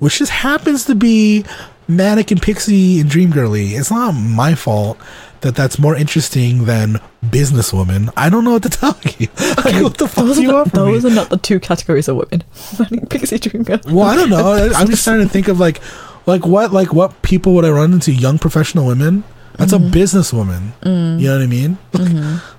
[0.00, 1.44] which just happens to be
[1.88, 3.70] Manic and Pixie and Dream Girly.
[3.76, 4.98] It's not my fault
[5.42, 8.12] that that's more interesting than businesswoman.
[8.16, 9.28] I don't know what to tell you.
[9.64, 10.92] Like, what the fuck those do you are, want from me?
[10.92, 12.44] those are not the two categories of women.
[12.78, 13.78] Manic pixie Dream Girl.
[13.86, 14.70] Well, I don't know.
[14.74, 15.80] I'm just trying to think of like,
[16.26, 18.12] like what, like what people would I run into?
[18.12, 19.24] Young professional women.
[19.54, 19.86] That's Mm-hmm.
[19.86, 20.72] a businesswoman.
[20.82, 21.20] Mm.
[21.20, 21.78] You know what I mean?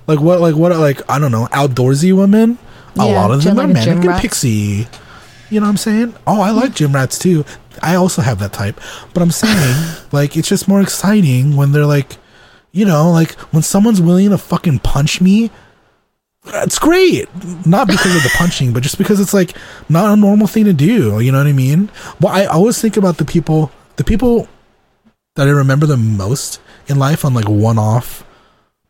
[0.06, 2.58] like what, like what, like I don't know, outdoorsy women.
[2.98, 4.86] A Yeah, lot of them are like manic and pixie.
[5.52, 6.14] You know what I'm saying?
[6.26, 7.44] Oh, I like gym rats too.
[7.82, 8.80] I also have that type.
[9.12, 12.16] But I'm saying, like, it's just more exciting when they're like,
[12.72, 15.50] you know, like when someone's willing to fucking punch me.
[16.46, 17.28] It's great.
[17.66, 19.56] Not because of the punching, but just because it's like
[19.88, 21.20] not a normal thing to do.
[21.20, 21.88] You know what I mean?
[22.20, 24.48] Well, I always think about the people, the people
[25.36, 28.24] that I remember the most in life on like one off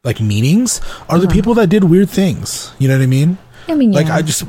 [0.04, 1.34] like meetings are the Uh-huh.
[1.34, 2.72] people that did weird things.
[2.78, 3.36] You know what I mean?
[3.68, 3.98] I mean, yeah.
[4.00, 4.44] Like I just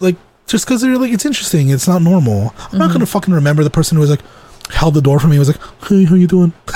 [0.00, 1.70] like just because they're like it's interesting.
[1.70, 2.48] It's not normal.
[2.48, 2.78] I'm Mm-hmm.
[2.78, 4.22] not gonna fucking remember the person who was like
[4.70, 5.38] held the door for me.
[5.38, 6.52] Was like, hey, how you doing?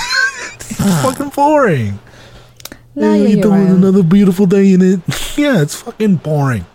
[0.61, 1.99] it's fucking boring.
[2.95, 3.65] Nah, hey, yeah, you doing?
[3.65, 3.71] right.
[3.75, 4.99] Another beautiful day in it.
[5.37, 6.65] yeah, it's fucking boring.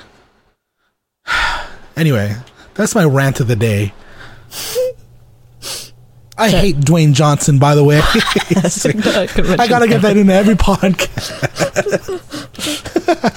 [1.97, 2.37] anyway,
[2.75, 3.93] that's my rant of the day.
[6.37, 7.99] I So- hate Dwayne Johnson, by the way.
[8.05, 11.31] I gotta get that into every podcast.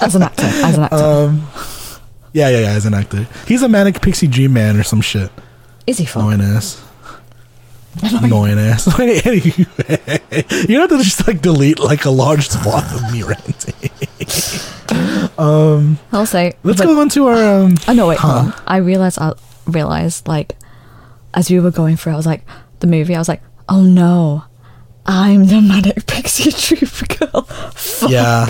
[0.02, 0.42] as an actor.
[0.46, 0.96] As an actor.
[0.96, 1.46] Um,
[2.38, 2.72] yeah, yeah, yeah.
[2.78, 5.30] As an actor, he's a manic pixie dream man or some shit.
[5.86, 6.34] Is he fun?
[6.40, 6.82] Annoying ass.
[8.22, 8.86] Annoying ass.
[9.00, 9.40] anyway,
[10.68, 13.90] you have to just like delete like a large swath of me ranting.
[15.38, 16.54] um, I'll say.
[16.62, 17.74] let's but- go on to our um.
[17.88, 18.06] Oh no!
[18.08, 18.42] Wait, Huh.
[18.42, 18.62] hold on.
[18.66, 19.18] I realized.
[19.18, 19.32] I
[19.66, 20.56] realized like
[21.34, 22.42] as we were going through, I was like
[22.80, 23.14] the movie.
[23.14, 24.44] I was like, oh no,
[25.06, 27.42] I'm the manic pixie dream girl.
[27.74, 28.10] Fuck.
[28.10, 28.46] Yeah,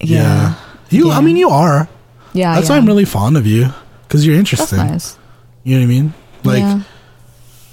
[0.00, 0.54] yeah,
[0.90, 1.18] You, Yeah.
[1.18, 1.88] I mean, you are.
[2.36, 2.54] Yeah.
[2.54, 2.74] That's yeah.
[2.74, 3.68] why I'm really fond of you
[4.06, 4.78] because you're That's interesting.
[4.78, 5.18] nice.
[5.64, 6.14] You know what I mean?
[6.44, 6.82] Like, yeah.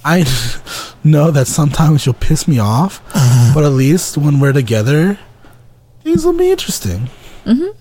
[0.05, 0.25] I
[1.03, 3.01] know that sometimes you'll piss me off,
[3.53, 5.19] but at least when we're together,
[6.03, 7.09] things will be interesting.
[7.45, 7.75] Mhm.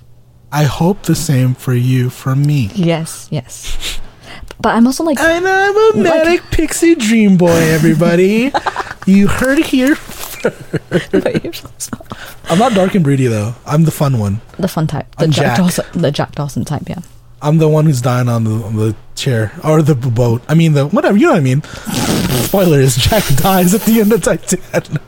[0.52, 2.70] I hope the same for you from me.
[2.74, 3.26] Yes.
[3.30, 3.98] Yes.
[4.60, 8.52] But I'm also like, And I'm a Like- manic pixie dream boy, everybody.
[9.06, 9.58] you heard
[12.50, 13.54] I'm not dark and broody though.
[13.66, 14.40] I'm the fun one.
[14.58, 15.56] the fun type, the I'm Jack, Jack.
[15.58, 16.88] Dawson, the Jack Dawson type.
[16.88, 17.00] Yeah.
[17.40, 20.42] I'm the one who's dying on the, on the chair or the boat.
[20.48, 21.16] I mean the whatever.
[21.16, 21.62] You know what I mean.
[22.44, 25.02] Spoiler is Jack dies at the end of Titanic.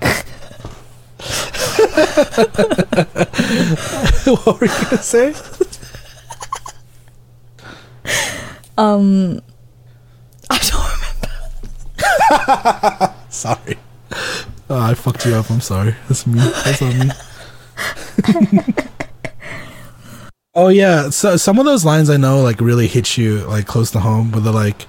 [4.44, 5.34] what were you gonna say?
[8.76, 9.40] Um,
[10.50, 10.84] I don't
[12.96, 13.14] remember.
[13.28, 13.78] Sorry.
[14.70, 15.50] Oh, I fucked you up.
[15.50, 15.94] I'm sorry.
[16.08, 16.38] That's me.
[16.38, 17.10] That's on me.
[20.54, 21.10] oh yeah.
[21.10, 24.32] So some of those lines I know like really hit you like close to home.
[24.32, 24.86] Where they're like,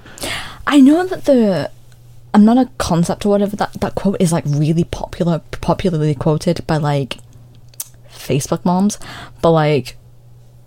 [0.66, 1.72] I know that the
[2.34, 6.66] I'm not a concept or whatever that that quote is like really popular, popularly quoted
[6.68, 7.18] by like
[8.10, 9.00] Facebook moms,
[9.42, 9.96] but like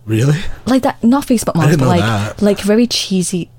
[0.06, 0.38] really?
[0.66, 2.40] like that not Facebook moms, but like that.
[2.42, 3.50] like very cheesy.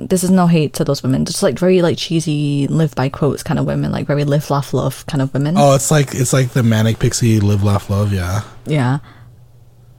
[0.00, 3.42] This is no hate to those women, just like very like cheesy live by quotes
[3.42, 5.54] kind of women, like very live laugh love kind of women.
[5.56, 8.12] Oh, it's like it's like the manic pixie live laugh love.
[8.12, 8.42] Yeah.
[8.66, 8.98] Yeah.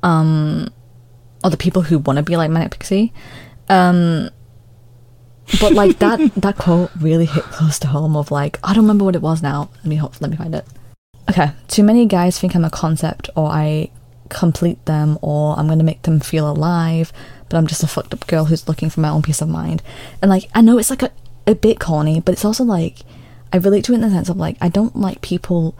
[0.03, 0.71] Um,
[1.45, 3.13] or the people who want to be like Manic Pixie.
[3.69, 4.29] Um,
[5.59, 8.17] but like that that quote really hit close to home.
[8.17, 9.69] Of like, I don't remember what it was now.
[9.77, 10.19] Let me hope.
[10.19, 10.65] Let me find it.
[11.29, 11.51] Okay.
[11.67, 13.91] Too many guys think I'm a concept, or I
[14.29, 17.13] complete them, or I'm gonna make them feel alive.
[17.49, 19.83] But I'm just a fucked up girl who's looking for my own peace of mind.
[20.21, 21.11] And like, I know it's like a
[21.47, 22.99] a bit corny, but it's also like
[23.53, 25.75] I relate to it in the sense of like I don't like people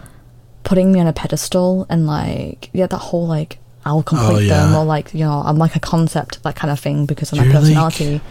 [0.63, 4.70] putting me on a pedestal and like yeah that whole like I'll oh, complete them
[4.70, 4.78] Oh, yeah.
[4.80, 7.45] or like you know I'm like a concept that kind of thing because of my
[7.45, 8.22] You're like- personality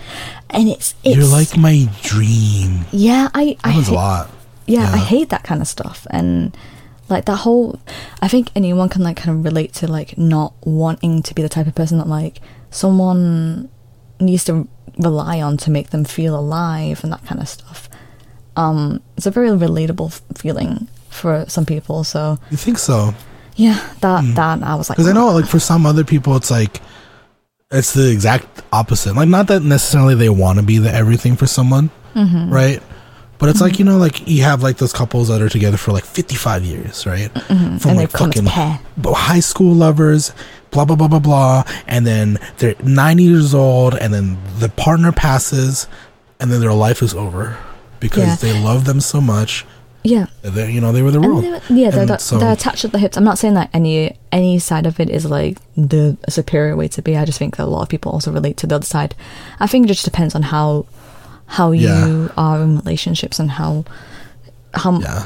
[0.51, 2.85] and it's it's You're like my dream.
[2.93, 4.30] yeah I I That was a hate, lot.
[4.66, 6.57] yeah, I hate that kind of stuff and
[7.09, 7.80] like that whole
[8.22, 11.49] I think anyone can like kind of relate to like not wanting to be the
[11.49, 12.41] type of person that like
[12.75, 13.68] someone
[14.20, 14.66] needs to
[14.99, 17.89] rely on to make them feel alive and that kind of stuff
[18.57, 23.14] um it's a very relatable feeling for some people so You think so?
[23.57, 26.51] Yeah, that that I was like, Because I know, like, for some other people, it's
[26.51, 26.81] like
[27.70, 29.14] it's the exact opposite.
[29.14, 32.53] Like, not that necessarily they want to be the everything for someone, Mm-hmm.
[32.53, 32.83] right?
[33.39, 35.93] But it's like you know, like you have like those couples that are together for
[35.93, 37.31] like fifty-five years, right?
[37.31, 37.89] From Mm-hmm.
[37.91, 38.81] and like come as a pair.
[39.01, 40.33] b- high school lovers,
[40.75, 45.11] blah blah blah blah blah, and then they're ninety years old, and then the partner
[45.12, 45.87] passes,
[46.41, 47.57] and then their life is over
[48.01, 48.53] because Yeah.
[48.53, 49.64] they love them so much.
[50.07, 51.45] Yeah, They, you know, they were the world.
[51.45, 53.16] were- yeah, they're, they're, so- they're attached at the hips.
[53.16, 57.01] I'm not saying that any any side of it is like the superior way to
[57.01, 57.16] be.
[57.16, 59.14] I just think that a lot of people also relate to the other side.
[59.61, 60.85] I think it just depends on how
[61.47, 62.29] how you Yeah.
[62.37, 63.85] are in relationships and how
[64.75, 65.25] how yeah.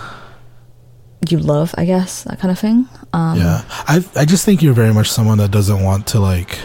[1.28, 2.88] You love, I guess, that kind of thing.
[3.12, 3.62] Um, yeah.
[3.88, 6.58] I i just think you're very much someone that doesn't want to like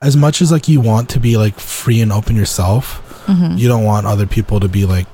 [0.00, 3.56] as much as like you want to be like free and open yourself Mm-hmm.
[3.56, 5.06] you don't want other people to be like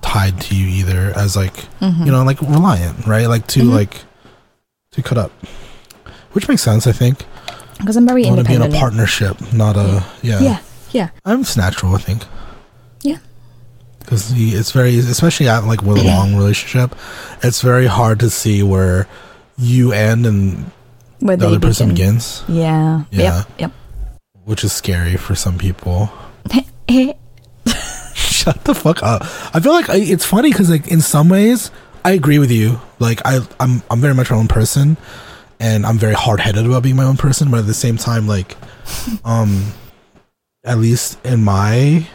[0.00, 2.04] tied to you either as like Mm-hmm.
[2.04, 3.26] you know like reliant right?
[3.26, 4.02] Like to like
[4.92, 5.30] to cut up.
[6.32, 7.24] Which makes sense i think.
[7.78, 10.58] Because I'm very i want to be in a partnership not a yeah, Yeah,
[10.92, 12.24] yeah, i'm natural i think.
[14.10, 16.96] Because it's very especially at like with a long relationship
[17.44, 19.06] it's very hard to see where
[19.56, 20.70] you end and
[21.20, 22.14] Where the other person begin.
[22.16, 23.04] begins Yeah.
[23.12, 23.44] Yeah.
[23.58, 23.72] Yep.
[24.44, 26.10] which is scary for some people
[28.14, 29.22] Shut the fuck up.
[29.54, 31.70] I feel like I, it's funny because like in some ways
[32.04, 32.80] I agree with you.
[32.98, 34.96] Like I I'm I'm very much my own person,
[35.58, 37.50] and I'm very hard headed about being my own person.
[37.50, 38.56] But at the same time, like,
[39.24, 39.72] um,
[40.64, 42.06] at least in my,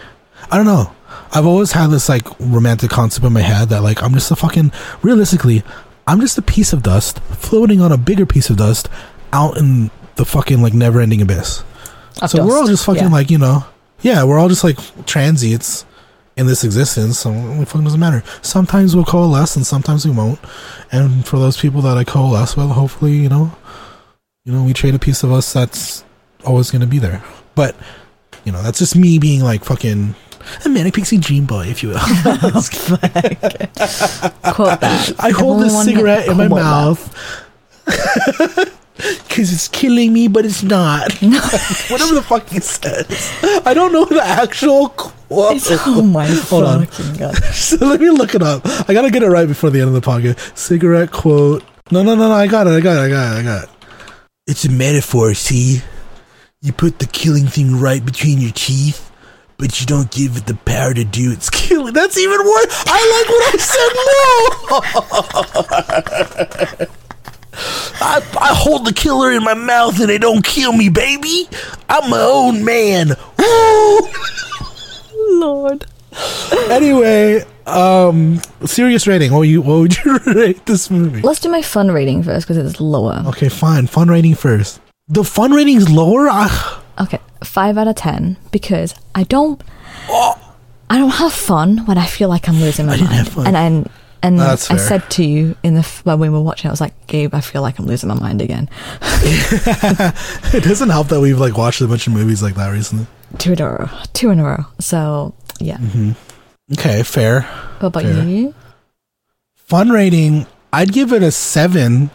[0.49, 0.91] I don't know.
[1.31, 4.35] I've always had this like romantic concept in my head that like I'm just a
[4.35, 5.63] fucking realistically,
[6.07, 8.89] I'm just a piece of dust floating on a bigger piece of dust
[9.33, 11.63] out in the fucking like never ending abyss.
[12.21, 13.09] Of so we're all just fucking yeah.
[13.09, 13.65] like you know,
[14.01, 15.85] yeah, we're all just like transients
[16.37, 17.19] in this existence.
[17.19, 18.23] So it fucking doesn't matter.
[18.41, 20.39] Sometimes we'll coalesce, and sometimes we won't.
[20.91, 23.55] And for those people that I coalesce with, hopefully, you know,
[24.45, 26.05] you know, we trade a piece of us that's
[26.45, 27.23] always going to be there.
[27.55, 27.75] But
[28.43, 30.15] you know, that's just me being like fucking
[30.65, 31.99] a manic pixie dream boy, if you will.
[34.53, 35.13] Quote that.
[35.19, 37.11] I hold this Everyone cigarette in my quote mouth.
[38.97, 41.11] Because it's killing me, but it's not.
[41.91, 43.05] Whatever the fuck he says.
[43.65, 45.57] I don't know the actual quote.
[45.57, 46.85] It's, oh my Hold on.
[46.85, 47.35] fucking god.
[47.53, 48.61] so let me look it up.
[48.87, 50.57] I gotta get it right before the end of the podcast.
[50.57, 51.61] Cigarette quote.
[51.91, 52.33] No, no, no, no.
[52.33, 52.69] I got it.
[52.69, 53.01] I got it.
[53.01, 53.39] I got it.
[53.39, 53.69] I got it.
[54.47, 55.33] It's a metaphor.
[55.33, 55.81] See,
[56.61, 59.11] you put the killing thing right between your teeth,
[59.57, 61.93] but you don't give it the power to do its killing.
[61.93, 62.83] That's even worse.
[62.87, 63.57] I like what I
[66.81, 66.87] said.
[66.89, 66.95] No.
[68.01, 71.47] I, I hold the killer in my mouth and it don't kill me, baby.
[71.87, 73.15] I'm my own man.
[73.39, 74.09] Woo!
[75.39, 75.85] Lord.
[76.69, 79.31] anyway, um, serious rating.
[79.31, 81.21] What would you what would you rate this movie?
[81.21, 83.23] Let's do my fun rating first because it's lower.
[83.27, 83.87] Okay, fine.
[83.87, 84.79] Fun rating first.
[85.07, 86.27] The fun rating's lower.
[86.29, 89.61] Ah, Okay, five out of ten because I don't.
[90.87, 93.47] I don't have fun when I feel like I'm losing my I mind.
[93.47, 93.91] And I
[94.25, 97.33] and I said to you in the when we were watching, I was like, Gabe,
[97.33, 98.69] I feel like I'm losing my mind again.
[99.01, 103.07] it doesn't help that we've like watched a bunch of movies like that recently.
[103.37, 103.89] Two in a row.
[104.13, 104.65] Two in a row.
[104.79, 105.77] So yeah.
[105.77, 106.11] Mm-hmm.
[106.73, 107.41] Okay, fair.
[107.79, 108.23] What about Fair.
[108.23, 108.55] you?
[109.53, 110.47] Fun rating.
[110.73, 112.09] I'd give it a seven.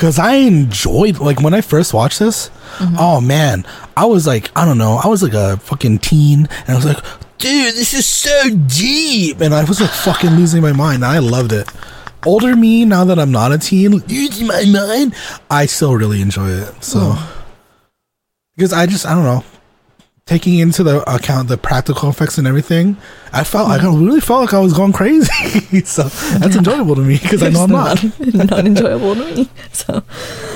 [0.00, 2.48] Cause I enjoyed like when I first watched this.
[2.78, 2.96] Mm-hmm.
[2.98, 3.66] Oh man,
[3.98, 6.86] I was like, I don't know, I was like a fucking teen, and I was
[6.86, 7.04] like,
[7.36, 11.04] dude, this is so deep, and I was like fucking losing my mind.
[11.04, 11.68] I loved it.
[12.24, 15.14] Older me, now that I'm not a teen, losing my mind,
[15.50, 16.82] I still really enjoy it.
[16.82, 17.40] So, hmm.
[18.56, 19.44] because I just, I don't know,
[20.30, 22.96] taking into the account the practical effects and everything,
[23.32, 25.26] I felt like I really felt like I was going crazy.
[25.84, 26.04] so
[26.38, 27.98] that's enjoyable to me because I know I'm not.
[28.20, 29.48] It's not enjoyable to me.
[29.72, 30.04] So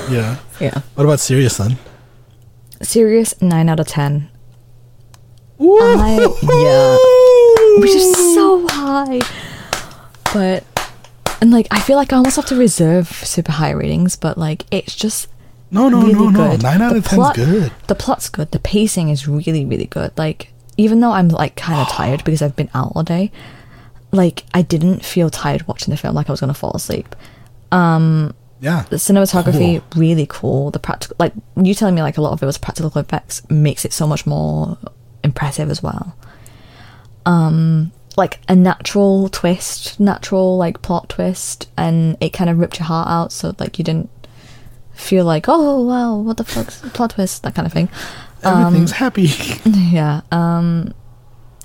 [0.09, 0.37] Yeah.
[0.61, 0.79] yeah.
[0.95, 1.77] What about serious then?
[2.81, 4.29] Serious nine out of ten.
[5.57, 5.77] Woo!
[5.77, 6.23] I-
[6.63, 7.81] yeah.
[7.81, 9.19] Which is so high.
[10.33, 10.63] But
[11.41, 14.63] and like I feel like I almost have to reserve super high ratings, but like
[14.71, 15.27] it's just
[15.75, 16.49] no, no, really no, no.
[16.51, 16.63] good.
[16.63, 17.71] Nine out The of ten's plot- good.
[17.87, 18.51] The plot's good.
[18.51, 20.11] The pacing is really, really good.
[20.17, 23.31] Like, even though I'm like kind of tired because I've been out all day,
[24.11, 26.15] like I didn't feel tired watching the film.
[26.15, 27.15] Like I was gonna fall asleep.
[28.61, 28.85] Yeah.
[28.89, 30.71] The cinematography really cool.
[30.71, 33.83] The practical, like you telling me, like a lot of it was practical effects makes
[33.85, 34.77] it so much more
[35.23, 36.15] impressive as well.
[37.25, 42.85] Um, like a natural twist, natural like plot twist, and it kind of ripped your
[42.87, 43.31] heart out.
[43.33, 44.09] So like you didn't
[44.95, 47.89] feel like, oh wow, what the fuck's plot twist, that kind of thing.
[48.43, 49.27] Everything's happy.
[49.65, 50.21] Yeah.
[50.31, 50.93] Um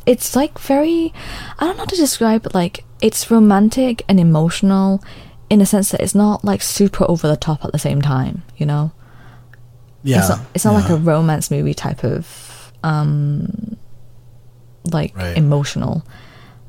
[0.07, 1.13] it's like very
[1.59, 5.03] I don't know how to describe it like it's romantic and emotional
[5.51, 8.43] in a sense that it's not like super over the top at the same time.
[8.57, 8.93] You know,
[10.03, 10.19] Yeah.
[10.21, 10.41] it's not.
[10.55, 13.77] It's not like a romance movie type of um,
[14.91, 15.37] like Right.
[15.37, 16.03] emotional.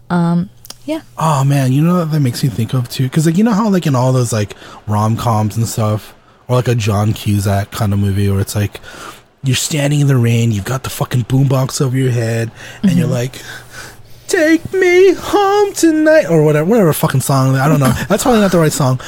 [0.09, 0.49] Um,
[0.85, 1.01] yeah.
[1.17, 3.03] Oh man, you know what that makes me think of too?
[3.03, 4.55] Because like you know how like in all those like
[4.87, 6.13] rom coms and stuff,
[6.51, 8.81] or like a John Cusack kind of movie, where it's like
[9.41, 12.51] you're standing in the rain, you've got the fucking boombox over your head,
[12.83, 13.41] and you're like,
[14.27, 17.55] "Take me home tonight," or whatever, whatever fucking song.
[17.55, 17.93] I don't know.
[18.09, 18.97] That's probably not the right song,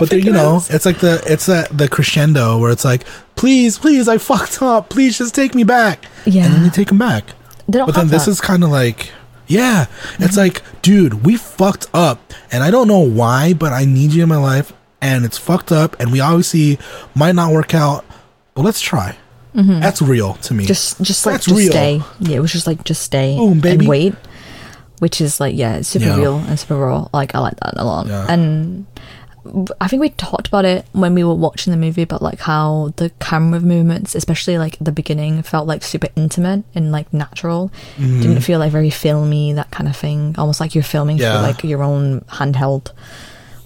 [0.00, 3.04] but you know, it's like the it's that the crescendo where it's like,
[3.36, 4.90] "Please, please, I fucked up.
[4.90, 7.24] Please, just take me back." Yeah, and then you take him back.
[7.68, 8.32] But then this that.
[8.32, 9.12] is kind of like,
[9.46, 9.86] yeah,
[10.18, 14.22] it's like, dude, we fucked up, and I don't know why, but I need you
[14.22, 16.78] in my life, and it's fucked up, and we obviously
[17.14, 18.04] might not work out,
[18.54, 19.16] but let's try.
[19.54, 20.62] That's real to me.
[20.64, 20.68] Mm-hmm.
[20.68, 21.70] just just like That's just real.
[21.72, 22.00] stay.
[22.20, 24.14] Yeah, it was just like just stay Boom, and wait.
[25.00, 26.16] Which is like yeah, it's super Yeah.
[26.16, 27.08] real and super raw.
[27.12, 28.06] Like I like that a lot.
[28.06, 28.26] Yeah.
[28.28, 28.86] And
[29.80, 32.92] I think we talked about it when we were watching the movie about like how
[32.96, 37.72] the camera movements, especially like the beginning, felt like super intimate and like natural.
[37.96, 38.20] Mm-hmm.
[38.20, 40.34] Didn't feel like very filmy, that kind of thing.
[40.38, 41.40] Almost like you're filming Yeah.
[41.40, 42.92] like your own handheld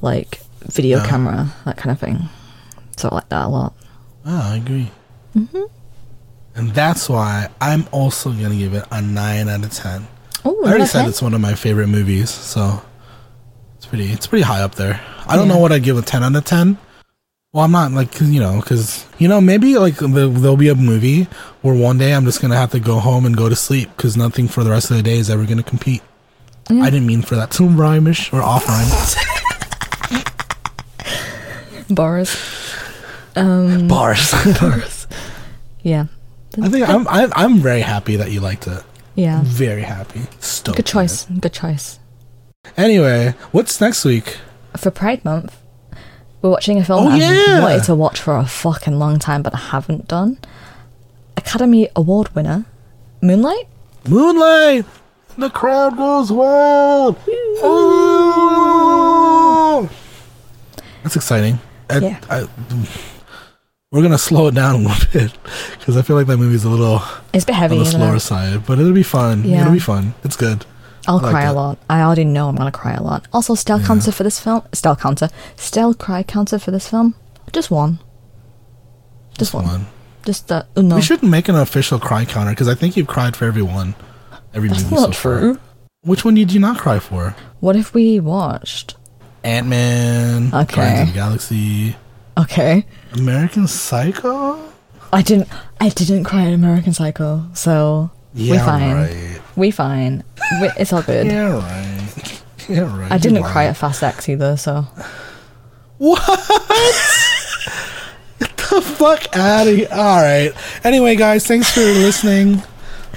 [0.01, 2.29] like video camera, that kind of thing.
[2.97, 3.75] So I like that a lot.
[4.27, 4.91] oh, I agree.
[5.37, 5.63] Mm-hmm.
[6.55, 10.07] And that's why I'm also gonna give it a nine out of ten.
[10.45, 12.83] Oh, I already said it's one of my favorite movies, so
[13.77, 14.07] it's pretty.
[14.13, 15.01] It's pretty high up there.
[15.27, 15.55] I don't Yeah.
[15.55, 16.77] know what I'd give a ten out of ten.
[17.55, 20.75] Well, I'm not like you know because you know maybe like the, there'll be a
[20.75, 21.25] movie
[21.63, 24.17] where one day I'm just gonna have to go home and go to sleep because
[24.17, 26.03] nothing for the rest of the day is ever gonna compete.
[26.71, 26.83] Yeah.
[26.83, 28.89] I didn't mean for that to rhymish or off rhyme.
[31.89, 32.37] bars.
[33.37, 34.31] Um, Bars.
[34.61, 35.07] bars.
[35.83, 36.07] Yeah.
[36.63, 38.83] I think I'm, I'm I'm very happy that you liked it.
[39.15, 39.41] Yeah.
[39.45, 40.23] Very happy.
[40.41, 40.77] Stoked.
[40.77, 41.25] Good choice.
[41.25, 41.99] Good choice.
[42.77, 44.37] Anyway, what's next week?
[44.77, 45.57] For Pride Month,
[46.43, 47.61] we're watching a film Oh, I've yeah.
[47.63, 50.39] wanted to watch for a fucking long time, but I haven't done.
[51.37, 52.67] Academy Award winner,
[53.23, 53.67] Moonlight.
[54.09, 54.85] Moonlight.
[55.39, 57.17] The crowd goes wild.
[58.95, 59.89] Oh!
[61.03, 61.59] That's exciting.
[61.93, 62.21] I, Yeah.
[62.31, 62.49] I,
[63.91, 65.33] we're gonna slow it down a little bit
[65.79, 67.77] because I feel like that movie's a little It's a bit heavy.
[67.79, 68.21] on the slower it?
[68.21, 69.45] side, but it'll be fun.
[69.45, 69.63] Yeah.
[69.63, 70.15] It'll be fun.
[70.25, 70.65] It's good.
[71.07, 71.79] I'll like cry a lot.
[71.91, 73.27] I already know I'm gonna cry a lot.
[73.33, 74.63] Also, still counter for this film.
[74.73, 75.29] Still counter.
[75.57, 77.15] Still cry counter for this film.
[77.53, 77.99] Just one.
[79.37, 79.65] Just one.
[79.65, 79.87] Fun.
[80.25, 80.65] Just the.
[80.77, 80.97] Oh, no.
[80.97, 83.95] We should make an official cry counter because I think you've cried for every one,
[84.55, 85.41] every That's movie not so far.
[85.41, 85.59] true.
[86.03, 87.35] Which one did you not cry for?
[87.61, 88.95] What if we watched?
[89.45, 90.75] Ant Man, Okay.
[90.77, 91.97] Guardians of the Galaxy,
[92.39, 92.87] Okay.
[93.15, 94.59] American Psycho.
[95.13, 95.49] I didn't.
[95.81, 98.95] I didn't cry at American Psycho, so we Yeah, fine.
[98.95, 99.41] right.
[99.57, 100.25] We fine.
[100.61, 101.27] We, it's all good.
[101.27, 102.43] Yeah, right.
[102.69, 103.13] Yeah, right.
[103.13, 104.87] I didn't cry at Fast X either, so
[105.99, 106.21] What?
[108.39, 109.89] Get the fuck out of here.
[109.93, 110.53] All right.
[110.85, 112.63] Anyway, guys, thanks for listening.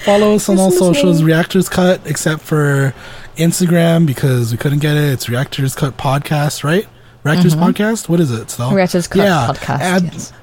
[0.04, 1.24] Follow us on all socials.
[1.24, 2.94] Reactors Cut, except for
[3.36, 5.14] Instagram because we couldn't get it.
[5.14, 6.88] It's Reactors Cut Podcast, right?
[7.24, 8.08] Reactors Podcast?
[8.08, 8.48] What is it?
[8.48, 8.76] Mm-hmm.
[8.76, 10.04] Reactors Cut podcast.
[10.04, 10.34] yes.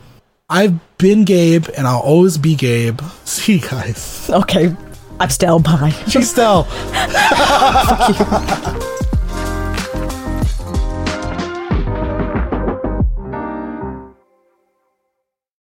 [0.48, 3.00] I've been Gabe, and I'll always be Gabe.
[3.24, 4.28] See you guys.
[4.28, 4.74] Okay,
[5.20, 5.90] I'm still bye.
[6.08, 6.64] She's Stell.
[6.64, 8.98] Fuck you.